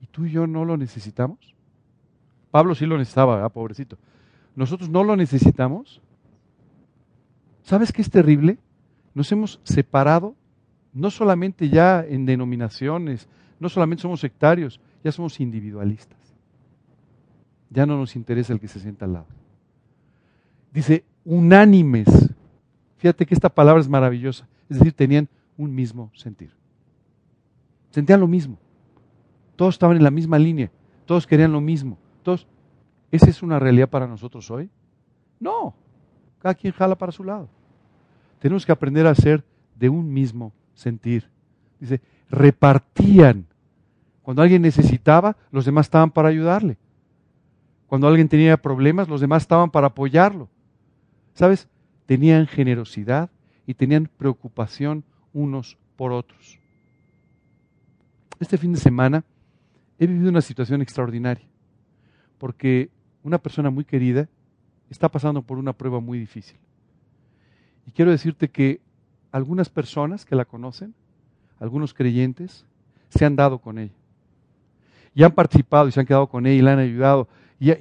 [0.00, 1.54] ¿Y tú y yo no lo necesitamos?
[2.50, 3.96] Pablo sí lo necesitaba, pobrecito.
[4.54, 6.00] ¿Nosotros no lo necesitamos?
[7.62, 8.58] ¿Sabes qué es terrible?
[9.14, 10.34] Nos hemos separado
[10.92, 13.28] no solamente ya en denominaciones,
[13.58, 16.18] no solamente somos sectarios, ya somos individualistas.
[17.70, 19.26] Ya no nos interesa el que se sienta al lado.
[20.72, 22.08] Dice, unánimes.
[22.96, 24.48] Fíjate que esta palabra es maravillosa.
[24.68, 26.52] Es decir, tenían un mismo sentir.
[27.90, 28.58] Sentían lo mismo.
[29.56, 30.70] Todos estaban en la misma línea.
[31.06, 31.98] Todos querían lo mismo.
[32.22, 32.46] Todos.
[33.10, 34.70] ¿Esa es una realidad para nosotros hoy?
[35.38, 35.74] No.
[36.38, 37.48] Cada quien jala para su lado.
[38.38, 39.44] Tenemos que aprender a ser
[39.74, 41.28] de un mismo sentir.
[41.78, 42.00] Dice,
[42.30, 43.46] repartían.
[44.22, 46.78] Cuando alguien necesitaba, los demás estaban para ayudarle.
[47.86, 50.48] Cuando alguien tenía problemas, los demás estaban para apoyarlo.
[51.34, 51.68] ¿Sabes?
[52.06, 53.30] Tenían generosidad
[53.66, 56.58] y tenían preocupación unos por otros.
[58.38, 59.24] Este fin de semana
[59.98, 61.46] he vivido una situación extraordinaria,
[62.38, 62.90] porque
[63.22, 64.28] una persona muy querida
[64.88, 66.58] está pasando por una prueba muy difícil.
[67.86, 68.80] Y quiero decirte que
[69.32, 70.94] algunas personas que la conocen,
[71.58, 72.66] algunos creyentes,
[73.08, 73.94] se han dado con ella.
[75.14, 77.28] Y han participado y se han quedado con ella y la han ayudado.
[77.58, 77.72] Y,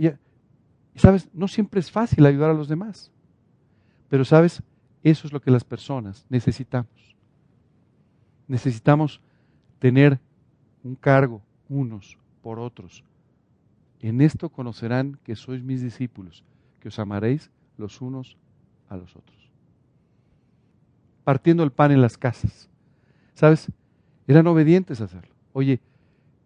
[0.95, 3.11] sabes, no siempre es fácil ayudar a los demás.
[4.09, 4.63] Pero sabes,
[5.03, 7.15] eso es lo que las personas necesitamos.
[8.47, 9.21] Necesitamos
[9.77, 10.19] tener
[10.83, 13.03] un cargo unos por otros.
[14.02, 16.43] En esto conocerán que sois mis discípulos,
[16.80, 18.38] que os amaréis los unos
[18.88, 19.39] a los otros
[21.30, 22.68] partiendo el pan en las casas.
[23.36, 23.72] ¿Sabes?
[24.26, 25.32] Eran obedientes a hacerlo.
[25.54, 25.80] Oye,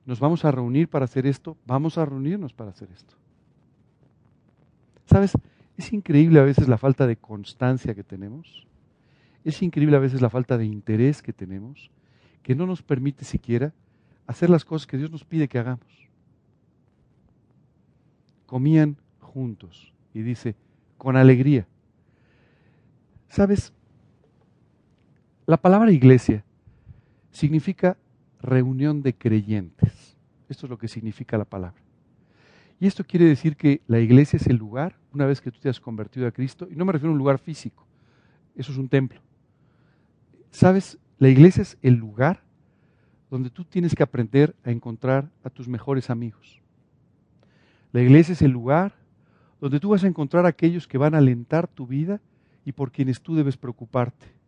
[0.06, 3.14] nos vamos a reunir para hacer esto, vamos a reunirnos para hacer esto.
[5.06, 5.32] ¿Sabes?
[5.78, 8.68] Es increíble a veces la falta de constancia que tenemos.
[9.46, 11.90] Es increíble a veces la falta de interés que tenemos,
[12.42, 13.72] que no nos permite siquiera
[14.28, 16.10] hacer las cosas que Dios nos pide que hagamos.
[18.54, 20.56] Comían juntos y dice,
[21.00, 21.66] con alegría.
[23.28, 23.74] ¿Sabes?
[25.48, 26.46] La palabra iglesia
[27.32, 27.98] significa
[28.44, 30.16] reunión de creyentes.
[30.50, 31.82] Esto es lo que significa la palabra.
[32.80, 35.70] Y esto quiere decir que la iglesia es el lugar, una vez que tú te
[35.70, 37.88] has convertido a Cristo, y no me refiero a un lugar físico,
[38.56, 39.20] eso es un templo.
[40.52, 41.00] ¿Sabes?
[41.18, 42.44] La iglesia es el lugar
[43.32, 46.63] donde tú tienes que aprender a encontrar a tus mejores amigos.
[47.94, 48.94] La iglesia es el lugar
[49.62, 52.20] donde tú vas a encontrar a aquellos que van a alentar tu vida
[52.66, 54.44] y por quienes tú debes preocuparte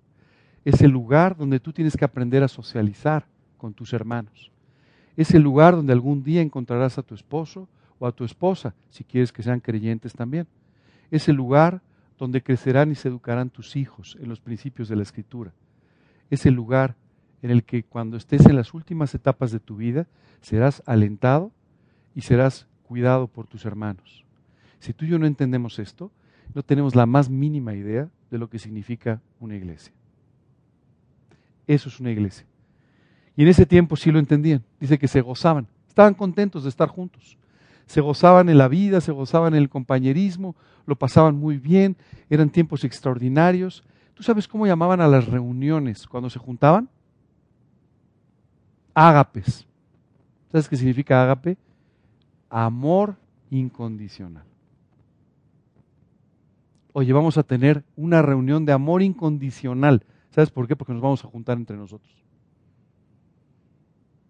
[0.66, 3.28] es el lugar donde tú tienes que aprender a socializar
[3.58, 4.52] con tus hermanos.
[5.16, 7.70] Es el lugar donde algún día encontrarás a tu esposo
[8.00, 10.48] o a tu esposa, si quieres que sean creyentes también.
[11.12, 11.82] Es el lugar
[12.18, 15.54] donde crecerán y se educarán tus hijos en los principios de la Escritura.
[16.32, 16.96] Es el lugar
[17.44, 20.08] en el que cuando estés en las últimas etapas de tu vida
[20.42, 21.52] serás alentado
[22.16, 24.24] y serás cuidado por tus hermanos.
[24.80, 26.12] Si tú y yo no entendemos esto,
[26.54, 29.94] no tenemos la más mínima idea de lo que significa una iglesia.
[31.68, 32.46] Eso es una iglesia.
[33.36, 34.64] Y en ese tiempo sí lo entendían.
[34.80, 35.68] Dice que se gozaban.
[35.88, 37.38] Estaban contentos de estar juntos.
[37.86, 40.56] Se gozaban en la vida, se gozaban en el compañerismo,
[40.86, 41.96] lo pasaban muy bien,
[42.30, 43.84] eran tiempos extraordinarios.
[44.14, 46.90] ¿Tú sabes cómo llamaban a las reuniones cuando se juntaban?
[48.94, 49.68] Ágapes.
[50.52, 51.58] ¿Sabes qué significa ágape?
[52.58, 53.18] Amor
[53.50, 54.46] incondicional.
[56.94, 60.06] Oye, vamos a tener una reunión de amor incondicional.
[60.30, 60.78] ¿Sabes por qué?
[60.78, 62.10] Porque nos vamos a juntar entre nosotros.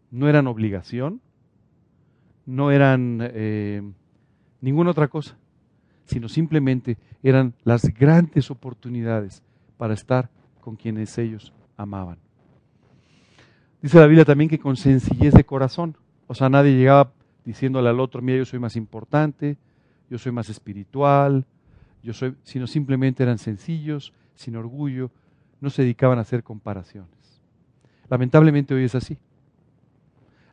[0.09, 1.21] No eran obligación,
[2.47, 3.83] no eran eh,
[4.59, 5.37] ninguna otra cosa,
[6.05, 9.43] sino simplemente eran las grandes oportunidades
[9.77, 12.17] para estar con quienes ellos amaban.
[13.83, 15.95] Dice la Biblia también que con sencillez de corazón,
[16.25, 17.11] o sea, nadie llegaba
[17.45, 19.57] diciéndole al otro, mira, yo soy más importante,
[20.09, 21.45] yo soy más espiritual,
[22.03, 25.11] yo soy, sino simplemente eran sencillos, sin orgullo,
[25.61, 27.09] no se dedicaban a hacer comparaciones.
[28.09, 29.17] Lamentablemente hoy es así.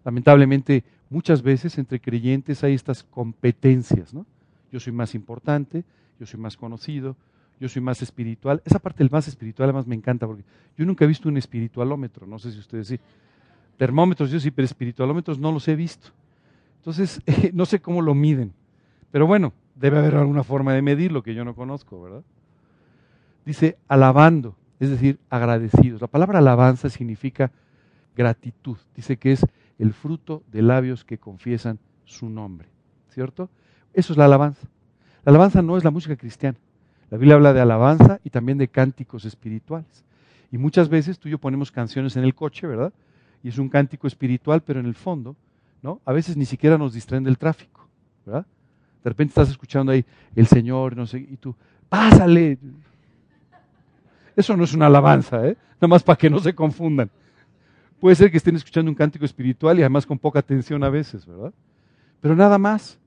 [0.05, 4.26] Lamentablemente muchas veces entre creyentes hay estas competencias, ¿no?
[4.70, 5.84] Yo soy más importante,
[6.18, 7.16] yo soy más conocido,
[7.61, 8.62] yo soy más espiritual.
[8.64, 10.45] Esa parte del más espiritual además me encanta porque
[10.76, 12.99] yo nunca he visto un espiritualómetro, no sé si ustedes sí.
[13.76, 16.11] Termómetros yo sí, pero espiritualómetros no los he visto.
[16.83, 17.22] Entonces,
[17.53, 18.53] no sé cómo lo miden.
[19.12, 22.24] Pero bueno, debe haber alguna forma de medirlo que yo no conozco, ¿verdad?
[23.45, 26.01] Dice alabando, es decir, agradecidos.
[26.01, 27.53] La palabra alabanza significa
[28.16, 28.76] gratitud.
[28.97, 29.47] Dice que es
[29.78, 32.68] el fruto de labios que confiesan su nombre,
[33.11, 33.49] ¿cierto?
[33.95, 34.66] Eso es la alabanza.
[35.24, 36.59] La alabanza no es la música cristiana.
[37.11, 40.05] La Biblia habla de alabanza y también de cánticos espirituales.
[40.51, 42.93] Y muchas veces tú y yo ponemos canciones en el coche, ¿verdad?
[43.45, 45.37] Y es un cántico espiritual, pero en el fondo,
[45.83, 46.01] ¿no?
[46.05, 47.87] A veces ni siquiera nos distraen del tráfico,
[48.24, 48.47] ¿verdad?
[49.03, 50.05] De repente estás escuchando ahí
[50.35, 51.55] el Señor, no sé, y tú,
[51.89, 52.59] pásale.
[54.37, 55.57] Eso no es una alabanza, ¿eh?
[55.74, 57.11] Nada más para que no se confundan.
[58.01, 61.26] Puede ser que estén escuchando un cántico espiritual y además con poca atención a veces,
[61.26, 61.53] ¿verdad?
[62.20, 62.99] Pero nada más.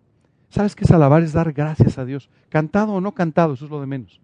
[0.49, 1.23] ¿Sabes qué es alabar?
[1.23, 2.29] Es dar gracias a Dios.
[2.49, 4.21] Cantado o no cantado, eso es lo de menos.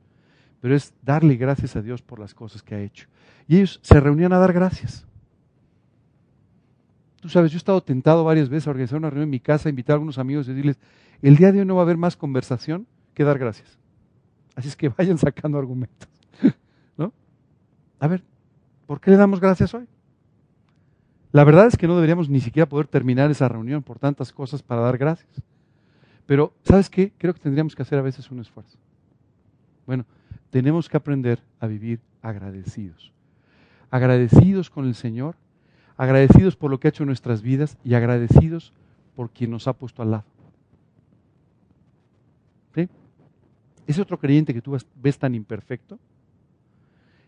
[0.61, 3.07] Pero es darle gracias a Dios por las cosas que ha hecho.
[3.47, 5.05] Y ellos se reunían a dar gracias.
[7.21, 9.69] Tú sabes, yo he estado tentado varias veces a organizar una reunión en mi casa,
[9.69, 10.79] invitar a algunos amigos y decirles,
[11.21, 13.77] el día de hoy no va a haber más conversación que dar gracias.
[14.55, 16.09] Así es que vayan sacando argumentos.
[16.97, 17.13] ¿No?
[17.99, 18.23] A ver,
[18.87, 19.87] ¿por qué le damos gracias hoy?
[21.31, 24.63] La verdad es que no deberíamos ni siquiera poder terminar esa reunión por tantas cosas
[24.63, 25.41] para dar gracias.
[26.25, 27.13] Pero, ¿sabes qué?
[27.17, 28.77] Creo que tendríamos que hacer a veces un esfuerzo.
[29.85, 30.05] Bueno,
[30.49, 33.13] tenemos que aprender a vivir agradecidos.
[33.91, 35.35] Agradecidos con el Señor,
[36.01, 38.73] agradecidos por lo que ha hecho en nuestras vidas y agradecidos
[39.15, 40.23] por quien nos ha puesto al lado.
[42.73, 42.89] ¿Sí?
[43.85, 45.99] Ese otro creyente que tú ves tan imperfecto,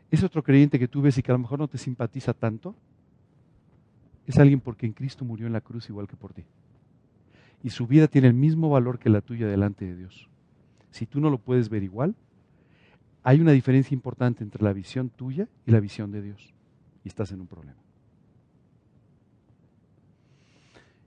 [0.10, 2.74] ese otro creyente que tú ves y que a lo mejor no te simpatiza tanto,
[4.26, 6.44] es alguien por quien Cristo murió en la cruz igual que por ti.
[7.62, 10.28] Y su vida tiene el mismo valor que la tuya delante de Dios.
[10.90, 12.16] Si tú no lo puedes ver igual,
[13.22, 16.56] hay una diferencia importante entre la visión tuya y la visión de Dios.
[17.04, 17.83] Y estás en un problema.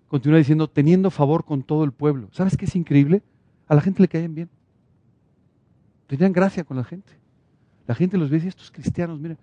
[0.09, 2.29] Continúa diciendo, teniendo favor con todo el pueblo.
[2.33, 3.23] ¿Sabes qué es increíble?
[3.67, 4.49] A la gente le caen bien.
[6.07, 7.13] Tenían gracia con la gente.
[7.87, 9.37] La gente los ve y dice, estos cristianos, mira,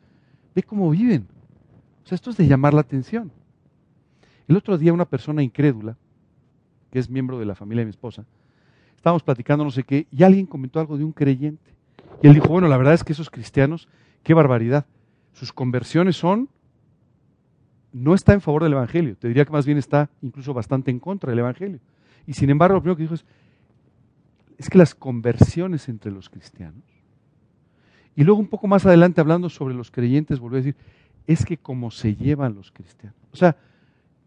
[0.55, 1.27] ve cómo viven.
[2.03, 3.31] O sea, esto es de llamar la atención.
[4.47, 5.97] El otro día una persona incrédula,
[6.91, 8.25] que es miembro de la familia de mi esposa,
[8.95, 11.73] estábamos platicando no sé qué, y alguien comentó algo de un creyente.
[12.21, 13.87] Y él dijo, bueno, la verdad es que esos cristianos,
[14.23, 14.85] qué barbaridad.
[15.33, 16.49] Sus conversiones son,
[17.93, 20.99] no está en favor del Evangelio, te diría que más bien está incluso bastante en
[20.99, 21.79] contra del Evangelio.
[22.25, 23.25] Y sin embargo, lo primero que dijo es,
[24.57, 26.83] es que las conversiones entre los cristianos,
[28.15, 30.75] y luego un poco más adelante hablando sobre los creyentes, volvió a decir,
[31.25, 33.17] es que como se llevan los cristianos.
[33.31, 33.55] O sea,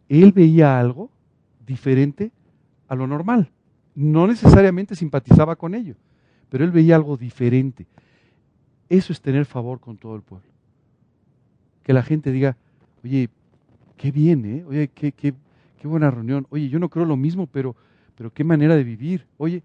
[0.08, 1.10] él veía algo
[1.64, 2.32] diferente
[2.88, 3.50] a lo normal.
[3.94, 5.94] No necesariamente simpatizaba con ello,
[6.48, 7.86] pero él veía algo diferente.
[8.88, 10.48] Eso es tener favor con todo el pueblo.
[11.82, 12.56] Que la gente diga,
[13.04, 13.30] oye,
[13.96, 14.64] qué bien, ¿eh?
[14.66, 15.34] Oye, qué, qué,
[15.80, 16.46] qué buena reunión.
[16.50, 17.74] Oye, yo no creo lo mismo, pero,
[18.14, 19.26] pero qué manera de vivir.
[19.36, 19.62] Oye,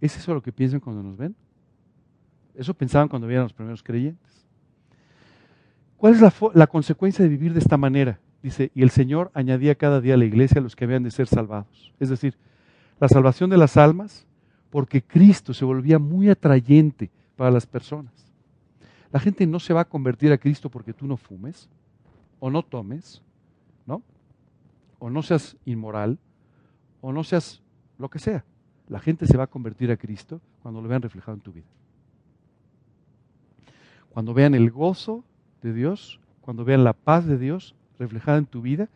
[0.00, 1.34] ¿es eso lo que piensan cuando nos ven?
[2.54, 4.46] Eso pensaban cuando a los primeros creyentes.
[5.96, 8.18] ¿Cuál es la, la consecuencia de vivir de esta manera?
[8.42, 11.12] Dice, y el Señor añadía cada día a la iglesia a los que habían de
[11.12, 11.92] ser salvados.
[12.00, 12.36] Es decir,
[12.98, 14.26] la salvación de las almas,
[14.70, 18.12] porque Cristo se volvía muy atrayente para las personas.
[19.12, 21.68] La gente no se va a convertir a Cristo porque tú no fumes,
[22.44, 23.22] o no tomes,
[23.86, 24.02] ¿no?
[24.98, 26.18] O no seas inmoral,
[27.00, 27.62] o no seas
[27.98, 28.44] lo que sea.
[28.88, 31.68] La gente se va a convertir a Cristo cuando lo vean reflejado en tu vida.
[34.10, 35.22] Cuando vean el gozo
[35.62, 38.88] de Dios, cuando vean la paz de Dios reflejada en tu vida,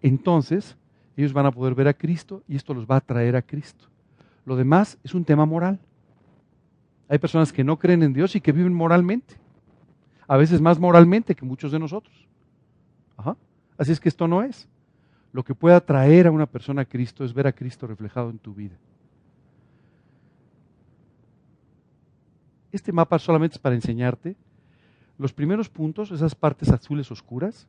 [0.00, 0.76] entonces
[1.16, 3.86] ellos van a poder ver a Cristo y esto los va a traer a Cristo.
[4.44, 5.80] Lo demás es un tema moral.
[7.08, 9.34] Hay personas que no creen en Dios y que viven moralmente.
[10.28, 12.28] A veces más moralmente que muchos de nosotros.
[13.78, 14.68] Así es que esto no es.
[15.32, 18.38] Lo que pueda traer a una persona a Cristo es ver a Cristo reflejado en
[18.38, 18.76] tu vida.
[22.70, 24.36] Este mapa solamente es para enseñarte
[25.18, 27.68] los primeros puntos, esas partes azules oscuras,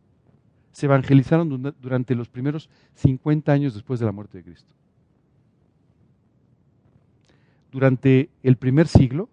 [0.72, 4.74] se evangelizaron durante los primeros 50 años después de la muerte de Cristo.
[7.72, 9.30] Durante el primer siglo,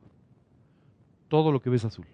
[1.29, 2.07] todo lo que ves azul.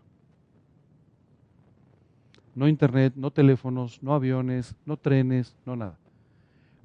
[2.56, 5.98] No internet, no teléfonos, no aviones, no trenes, no nada.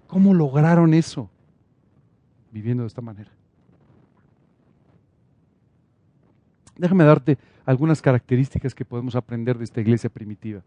[0.05, 1.29] ¿Cómo lograron eso?
[2.51, 3.31] Viviendo de esta manera.
[6.77, 10.61] Déjame darte algunas características que podemos aprender de esta iglesia primitiva.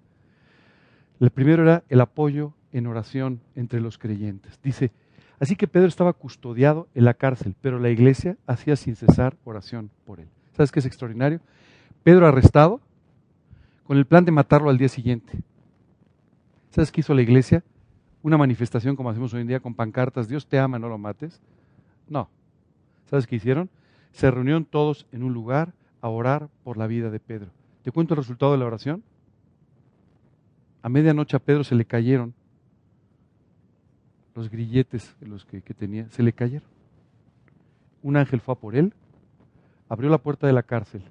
[1.21, 4.59] El primero era el apoyo en oración entre los creyentes.
[4.63, 4.91] Dice,
[5.39, 9.91] así que Pedro estaba custodiado en la cárcel, pero la iglesia hacía sin cesar oración
[10.07, 10.29] por él.
[10.57, 11.41] ¿Sabes qué es extraordinario?
[12.03, 12.81] Pedro arrestado
[13.85, 15.39] con el plan de matarlo al día siguiente.
[16.71, 17.63] ¿Sabes qué hizo la iglesia?
[18.23, 21.41] Una manifestación como hacemos hoy en día con pancartas, Dios te ama, no lo mates.
[22.09, 22.29] No.
[23.07, 23.71] ¿Sabes qué hicieron?
[24.13, 27.51] Se reunieron todos en un lugar a orar por la vida de Pedro.
[27.83, 29.03] ¿Te cuento el resultado de la oración?
[30.83, 32.35] A medianoche a Pedro se le cayeron
[34.35, 36.69] los grilletes los que, que tenía, se le cayeron.
[38.03, 38.93] Un ángel fue a por él,
[39.89, 41.03] abrió la puerta de la cárcel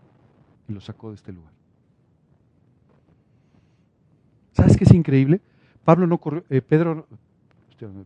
[0.68, 1.53] y lo sacó de este lugar.
[4.84, 5.42] ¿Sabes qué es increíble?
[5.86, 7.08] Pablo no corrió, eh, Pedro,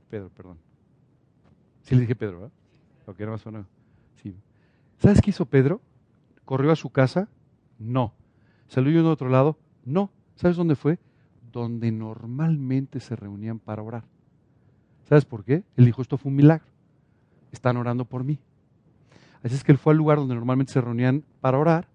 [0.10, 0.58] Pedro, perdón.
[1.82, 2.52] Sí le dije Pedro, ¿verdad?
[3.08, 3.66] Lo era más o
[4.22, 4.36] Sí.
[5.00, 5.82] ¿Sabes qué hizo Pedro?
[6.46, 7.30] ¿Corrió a su casa?
[7.80, 8.14] No.
[8.68, 9.58] ¿Salió de otro lado?
[9.86, 10.12] No.
[10.36, 11.00] ¿Sabes dónde fue?
[11.52, 14.04] Donde normalmente se reunían para orar.
[15.08, 15.64] ¿Sabes por qué?
[15.78, 16.68] Él dijo, esto fue un milagro.
[17.52, 18.40] Están orando por mí.
[19.42, 21.88] Así es que él fue al lugar donde normalmente se reunían para orar,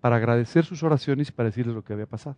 [0.00, 2.36] para agradecer sus oraciones y para decirles lo que había pasado.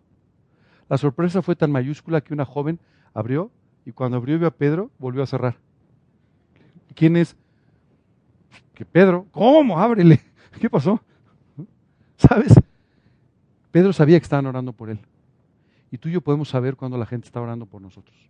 [0.93, 2.79] La sorpresa fue tan mayúscula que una joven
[3.15, 3.51] abrió
[3.87, 5.57] y cuando abrió y vio a Pedro, volvió a cerrar.
[6.95, 7.35] ¿Quién es?
[8.75, 9.81] Que Pedro, ¿cómo?
[9.81, 10.21] Ábrele.
[10.61, 11.01] ¿Qué pasó?
[12.19, 12.53] ¿Sabes?
[13.71, 14.99] Pedro sabía que estaban orando por él.
[15.91, 18.29] Y tú y yo podemos saber cuando la gente está orando por nosotros.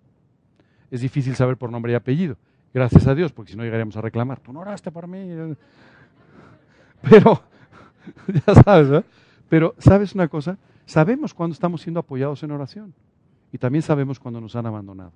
[0.89, 2.37] Es difícil saber por nombre y apellido.
[2.73, 4.39] Gracias a Dios, porque si no llegaríamos a reclamar.
[4.39, 5.27] Tú no oraste por mí.
[7.11, 7.43] Pero,
[8.47, 9.05] ya sabes, ¿verdad?
[9.49, 10.59] Pero, ¿sabes una cosa?
[10.93, 12.93] Sabemos cuando estamos siendo apoyados en oración.
[13.51, 15.11] Y también sabemos cuando nos han abandonado.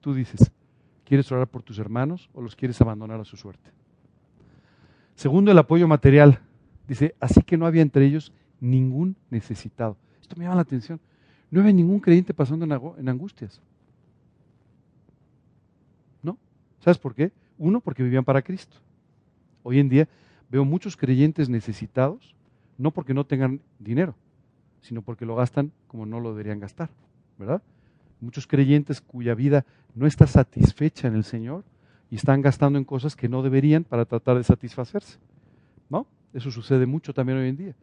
[0.00, 0.50] Tú dices,
[1.04, 3.70] ¿quieres orar por tus hermanos o los quieres abandonar a su suerte?
[5.16, 6.40] Segundo, el apoyo material.
[6.88, 9.98] Dice, así que no había entre ellos ningún necesitado.
[10.22, 10.98] Esto me llama la atención.
[11.50, 13.60] No había ningún creyente pasando en angustias.
[16.22, 16.38] ¿No?
[16.80, 17.32] ¿Sabes por qué?
[17.58, 18.78] Uno, porque vivían para Cristo.
[19.68, 20.08] Hoy en día
[20.48, 22.36] veo muchos creyentes necesitados,
[22.78, 24.14] no porque no tengan dinero,
[24.80, 26.88] sino porque lo gastan como no lo deberían gastar,
[27.36, 27.60] ¿verdad?
[28.20, 31.64] Muchos creyentes cuya vida no está satisfecha en el Señor
[32.12, 35.18] y están gastando en cosas que no deberían para tratar de satisfacerse,
[35.90, 36.06] ¿no?
[36.32, 37.74] Eso sucede mucho también hoy en día.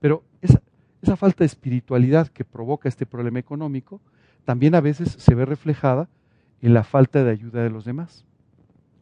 [0.00, 0.60] Pero esa,
[1.02, 4.00] esa falta de espiritualidad que provoca este problema económico
[4.44, 6.08] también a veces se ve reflejada
[6.62, 8.24] en la falta de ayuda de los demás.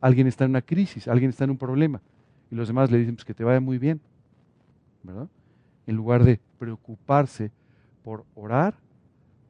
[0.03, 2.03] Alguien está en una crisis, alguien está en un problema
[2.51, 4.01] y los demás le dicen pues, que te vaya muy bien,
[5.03, 5.29] ¿verdad?
[5.87, 7.51] En lugar de preocuparse
[8.03, 8.75] por orar,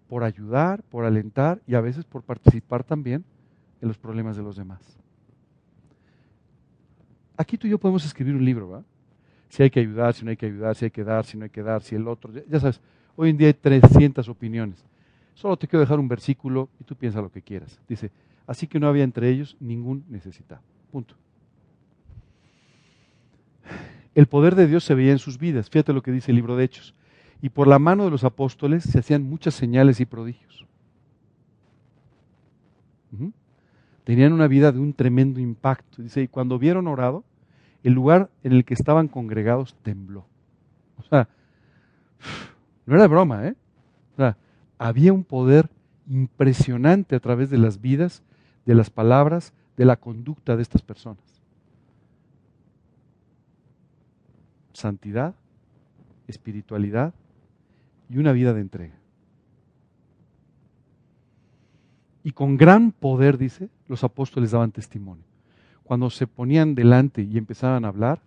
[0.09, 3.25] por ayudar, por alentar y a veces por participar también
[3.81, 4.81] en los problemas de los demás.
[7.37, 8.87] Aquí tú y yo podemos escribir un libro, ¿verdad?
[9.49, 11.45] Si hay que ayudar, si no hay que ayudar, si hay que dar, si no
[11.45, 12.81] hay que dar, si el otro, ya, ya sabes,
[13.17, 14.85] hoy en día hay 300 opiniones.
[15.35, 17.81] Solo te quiero dejar un versículo y tú piensa lo que quieras.
[17.89, 18.11] Dice,
[18.51, 20.61] Así que no había entre ellos ningún necesitado.
[20.91, 21.15] Punto.
[24.15, 25.71] El poder de Dios se veía en sus vidas.
[25.71, 26.95] Fíjate lo que dice el libro de Hechos.
[27.43, 30.67] Y por la mano de los apóstoles se hacían muchas señales y prodigios.
[34.05, 36.03] Tenían una vida de un tremendo impacto.
[36.03, 37.25] Dice, y cuando vieron orado,
[37.83, 40.27] el lugar en el que estaban congregados tembló.
[40.99, 41.29] O sea,
[42.87, 43.55] no era broma, ¿eh?
[44.15, 44.37] O sea,
[44.79, 45.71] había un poder
[46.09, 48.23] impresionante a través de las vidas
[48.67, 51.40] de las palabras, de la conducta de estas personas.
[54.81, 55.35] Santidad,
[56.27, 57.13] espiritualidad
[58.09, 58.95] y una vida de entrega.
[62.25, 65.25] Y con gran poder, dice, los apóstoles daban testimonio.
[65.85, 68.23] Cuando se ponían delante y empezaban a hablar,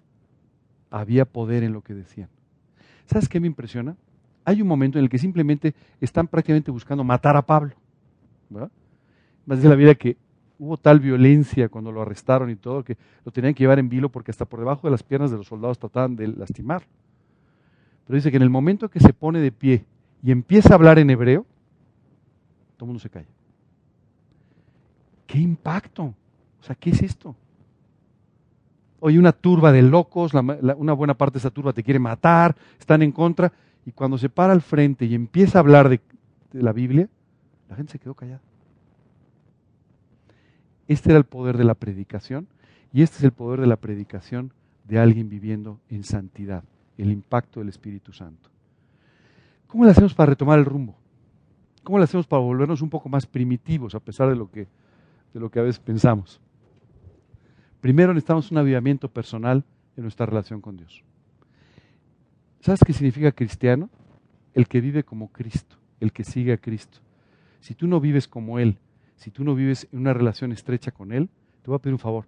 [0.91, 2.29] había poder en lo que decían.
[3.07, 3.95] ¿Sabes qué me impresiona?
[4.45, 7.73] Hay un momento en el que simplemente están prácticamente buscando matar a Pablo.
[8.49, 8.71] ¿verdad?
[9.47, 10.17] Más de la vida que
[10.59, 14.09] hubo tal violencia cuando lo arrestaron y todo que lo tenían que llevar en vilo
[14.09, 16.83] porque hasta por debajo de las piernas de los soldados trataban de lastimar.
[18.05, 19.85] Pero dice que en el momento que se pone de pie
[20.21, 21.45] y empieza a hablar en hebreo,
[22.77, 23.27] todo el mundo se calla.
[25.27, 26.03] ¿Qué impacto?
[26.03, 27.35] O sea, ¿qué es esto?
[28.99, 33.01] Hoy una turba de locos, una buena parte de esa turba te quiere matar, están
[33.01, 33.51] en contra,
[33.85, 35.99] y cuando se para al frente y empieza a hablar de
[36.53, 37.09] la Biblia,
[37.69, 38.41] la gente se quedó callada.
[40.93, 42.47] Este era el poder de la predicación
[42.93, 46.63] y este es el poder de la predicación de alguien viviendo en santidad,
[46.99, 48.51] el impacto del Espíritu Santo.
[49.65, 50.95] ¿Cómo le hacemos para retomar el rumbo?
[51.83, 54.67] ¿Cómo le hacemos para volvernos un poco más primitivos a pesar de lo que,
[55.33, 56.39] de lo que a veces pensamos?
[57.81, 59.63] Primero necesitamos un avivamiento personal
[59.97, 61.03] en nuestra relación con Dios.
[62.59, 63.89] ¿Sabes qué significa cristiano?
[64.53, 66.99] El que vive como Cristo, el que sigue a Cristo.
[67.61, 68.77] Si tú no vives como Él,
[69.15, 71.29] si tú no vives en una relación estrecha con Él,
[71.61, 72.25] te voy a pedir un favor.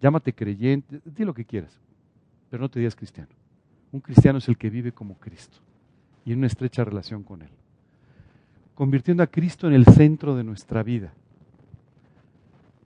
[0.00, 1.78] Llámate creyente, di lo que quieras,
[2.48, 3.30] pero no te digas cristiano.
[3.92, 5.58] Un cristiano es el que vive como Cristo
[6.24, 7.50] y en una estrecha relación con Él.
[8.74, 11.12] Convirtiendo a Cristo en el centro de nuestra vida.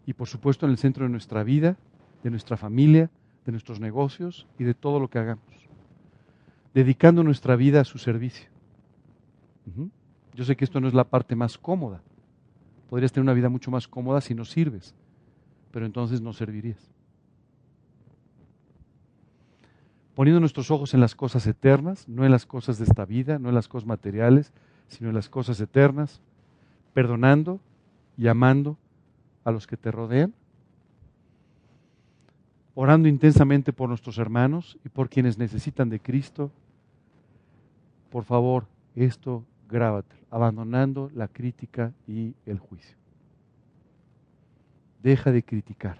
[0.06, 1.76] Y por supuesto en el centro de nuestra vida,
[2.22, 3.10] de nuestra familia,
[3.44, 5.44] de nuestros negocios y de todo lo que hagamos.
[6.72, 8.48] Dedicando nuestra vida a su servicio.
[10.34, 12.02] Yo sé que esto no es la parte más cómoda.
[12.88, 14.94] Podrías tener una vida mucho más cómoda si no sirves,
[15.70, 16.90] pero entonces no servirías.
[20.14, 23.48] Poniendo nuestros ojos en las cosas eternas, no en las cosas de esta vida, no
[23.48, 24.52] en las cosas materiales,
[24.86, 26.20] sino en las cosas eternas,
[26.92, 27.58] perdonando
[28.16, 28.78] y amando
[29.42, 30.32] a los que te rodean,
[32.74, 36.50] orando intensamente por nuestros hermanos y por quienes necesitan de Cristo.
[38.10, 39.44] Por favor, esto
[39.74, 42.96] grábate, abandonando la crítica y el juicio.
[45.02, 45.98] Deja de criticar.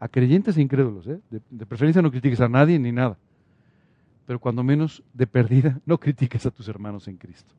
[0.00, 1.20] A creyentes e incrédulos, ¿eh?
[1.30, 3.18] de, de preferencia no critiques a nadie ni nada.
[4.26, 7.54] Pero cuando menos de perdida, no critiques a tus hermanos en Cristo.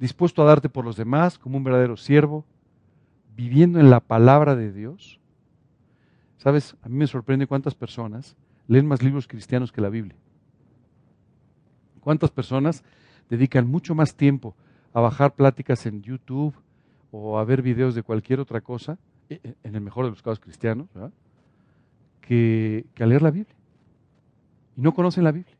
[0.00, 2.44] Dispuesto a darte por los demás como un verdadero siervo,
[3.36, 5.20] viviendo en la palabra de Dios.
[6.38, 10.16] Sabes, a mí me sorprende cuántas personas leen más libros cristianos que la Biblia.
[12.00, 12.84] ¿Cuántas personas
[13.28, 14.54] dedican mucho más tiempo
[14.92, 16.54] a bajar pláticas en YouTube
[17.10, 18.98] o a ver videos de cualquier otra cosa,
[19.28, 20.88] e, e, en el mejor de los casos cristianos,
[22.20, 23.54] que, que a leer la Biblia.
[24.76, 25.56] Y no conocen la Biblia.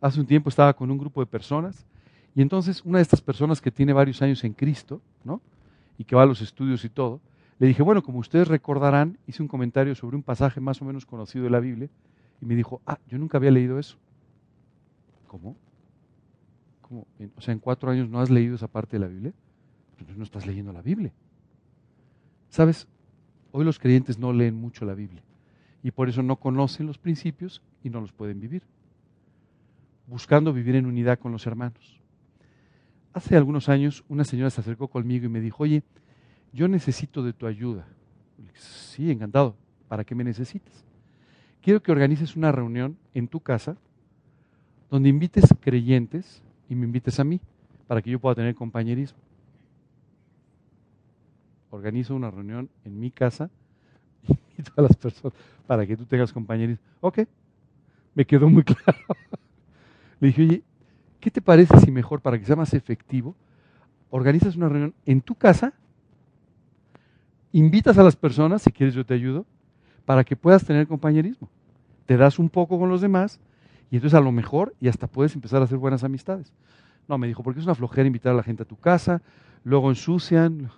[0.00, 1.86] Hace un tiempo estaba con un grupo de personas
[2.34, 5.40] y entonces una de estas personas que tiene varios años en Cristo, ¿no?
[5.98, 7.20] Y que va a los estudios y todo,
[7.58, 11.06] le dije, bueno, como ustedes recordarán, hice un comentario sobre un pasaje más o menos
[11.06, 11.88] conocido de la Biblia
[12.42, 13.96] y me dijo, ah, yo nunca había leído eso.
[15.26, 15.56] ¿Cómo?
[16.90, 19.32] O sea, en cuatro años no has leído esa parte de la Biblia,
[19.92, 21.12] entonces no estás leyendo la Biblia.
[22.48, 22.86] ¿Sabes?
[23.52, 25.22] Hoy los creyentes no leen mucho la Biblia
[25.82, 28.62] y por eso no conocen los principios y no los pueden vivir,
[30.06, 32.00] buscando vivir en unidad con los hermanos.
[33.12, 35.82] Hace algunos años una señora se acercó conmigo y me dijo, oye,
[36.52, 37.86] yo necesito de tu ayuda.
[38.54, 39.56] sí, encantado.
[39.88, 40.84] ¿Para qué me necesitas?
[41.62, 43.76] Quiero que organices una reunión en tu casa
[44.90, 47.40] donde invites creyentes y me invites a mí
[47.86, 49.18] para que yo pueda tener compañerismo.
[51.70, 53.50] Organizo una reunión en mi casa
[54.58, 56.84] y todas las personas para que tú tengas compañerismo.
[57.00, 57.20] Ok,
[58.14, 58.98] me quedó muy claro.
[60.20, 60.62] Le dije, oye,
[61.20, 63.34] ¿qué te parece si mejor, para que sea más efectivo,
[64.10, 65.74] organizas una reunión en tu casa,
[67.52, 69.44] invitas a las personas, si quieres yo te ayudo,
[70.04, 71.48] para que puedas tener compañerismo.
[72.06, 73.40] Te das un poco con los demás
[73.90, 76.52] y entonces a lo mejor y hasta puedes empezar a hacer buenas amistades.
[77.08, 79.22] No, me dijo, porque es una flojera invitar a la gente a tu casa,
[79.64, 80.70] luego ensucian.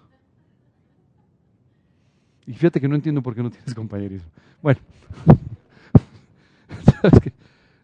[2.47, 4.29] Y fíjate que no entiendo por qué no tienes compañerismo.
[4.63, 4.81] Bueno,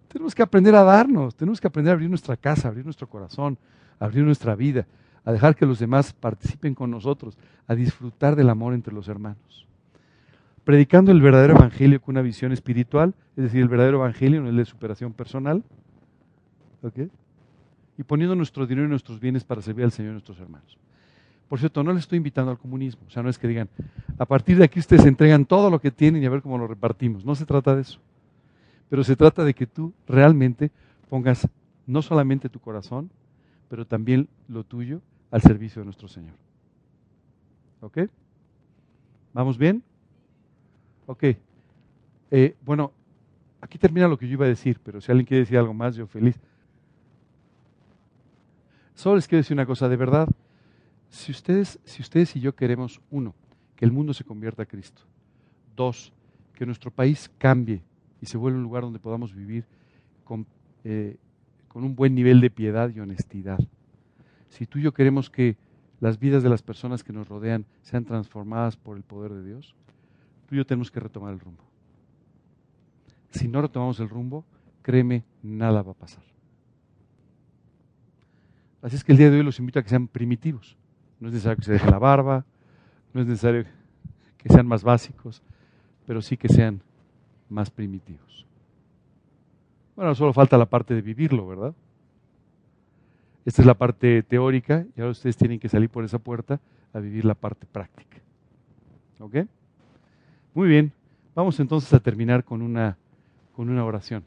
[0.08, 3.58] tenemos que aprender a darnos, tenemos que aprender a abrir nuestra casa, abrir nuestro corazón,
[3.98, 4.86] abrir nuestra vida,
[5.24, 9.64] a dejar que los demás participen con nosotros, a disfrutar del amor entre los hermanos
[10.64, 14.56] predicando el verdadero evangelio con una visión espiritual, es decir, el verdadero evangelio, no el
[14.56, 15.62] de superación personal,
[17.96, 20.78] y poniendo nuestro dinero y nuestros bienes para servir al Señor y a nuestros hermanos.
[21.48, 23.68] Por cierto, no les estoy invitando al comunismo, o sea, no es que digan,
[24.18, 26.66] a partir de aquí ustedes entregan todo lo que tienen y a ver cómo lo
[26.66, 28.00] repartimos, no se trata de eso,
[28.88, 30.70] pero se trata de que tú realmente
[31.08, 31.46] pongas
[31.86, 33.10] no solamente tu corazón,
[33.68, 35.00] pero también lo tuyo
[35.30, 36.34] al servicio de nuestro Señor.
[37.80, 37.98] ¿Ok?
[39.32, 39.82] ¿Vamos bien?
[41.06, 41.24] Ok.
[42.30, 42.92] Eh, bueno,
[43.60, 45.96] aquí termina lo que yo iba a decir, pero si alguien quiere decir algo más,
[45.96, 46.38] yo feliz.
[48.94, 50.28] Solo les quiero decir una cosa, de verdad,
[51.10, 53.34] si ustedes, si ustedes y yo queremos, uno,
[53.76, 55.02] que el mundo se convierta a Cristo,
[55.76, 56.12] dos,
[56.54, 57.82] que nuestro país cambie
[58.20, 59.64] y se vuelva un lugar donde podamos vivir
[60.24, 60.46] con,
[60.84, 61.16] eh,
[61.68, 63.58] con un buen nivel de piedad y honestidad.
[64.48, 65.56] Si tú y yo queremos que
[66.00, 69.74] las vidas de las personas que nos rodean sean transformadas por el poder de Dios,
[70.46, 71.64] tú y yo tenemos que retomar el rumbo.
[73.30, 74.44] Si no retomamos el rumbo,
[74.82, 76.22] créeme, nada va a pasar.
[78.82, 80.76] Así es que el día de hoy los invito a que sean primitivos.
[81.18, 82.44] No es necesario que se deje la barba,
[83.12, 83.64] no es necesario
[84.36, 85.42] que sean más básicos,
[86.06, 86.82] pero sí que sean
[87.48, 88.46] más primitivos.
[89.96, 91.74] Bueno, solo falta la parte de vivirlo, ¿verdad?
[93.44, 96.60] Esta es la parte teórica y ahora ustedes tienen que salir por esa puerta
[96.92, 98.18] a vivir la parte práctica.
[99.18, 99.36] ¿Ok?
[100.54, 100.92] Muy bien.
[101.34, 102.96] Vamos entonces a terminar con una,
[103.56, 104.24] con una oración.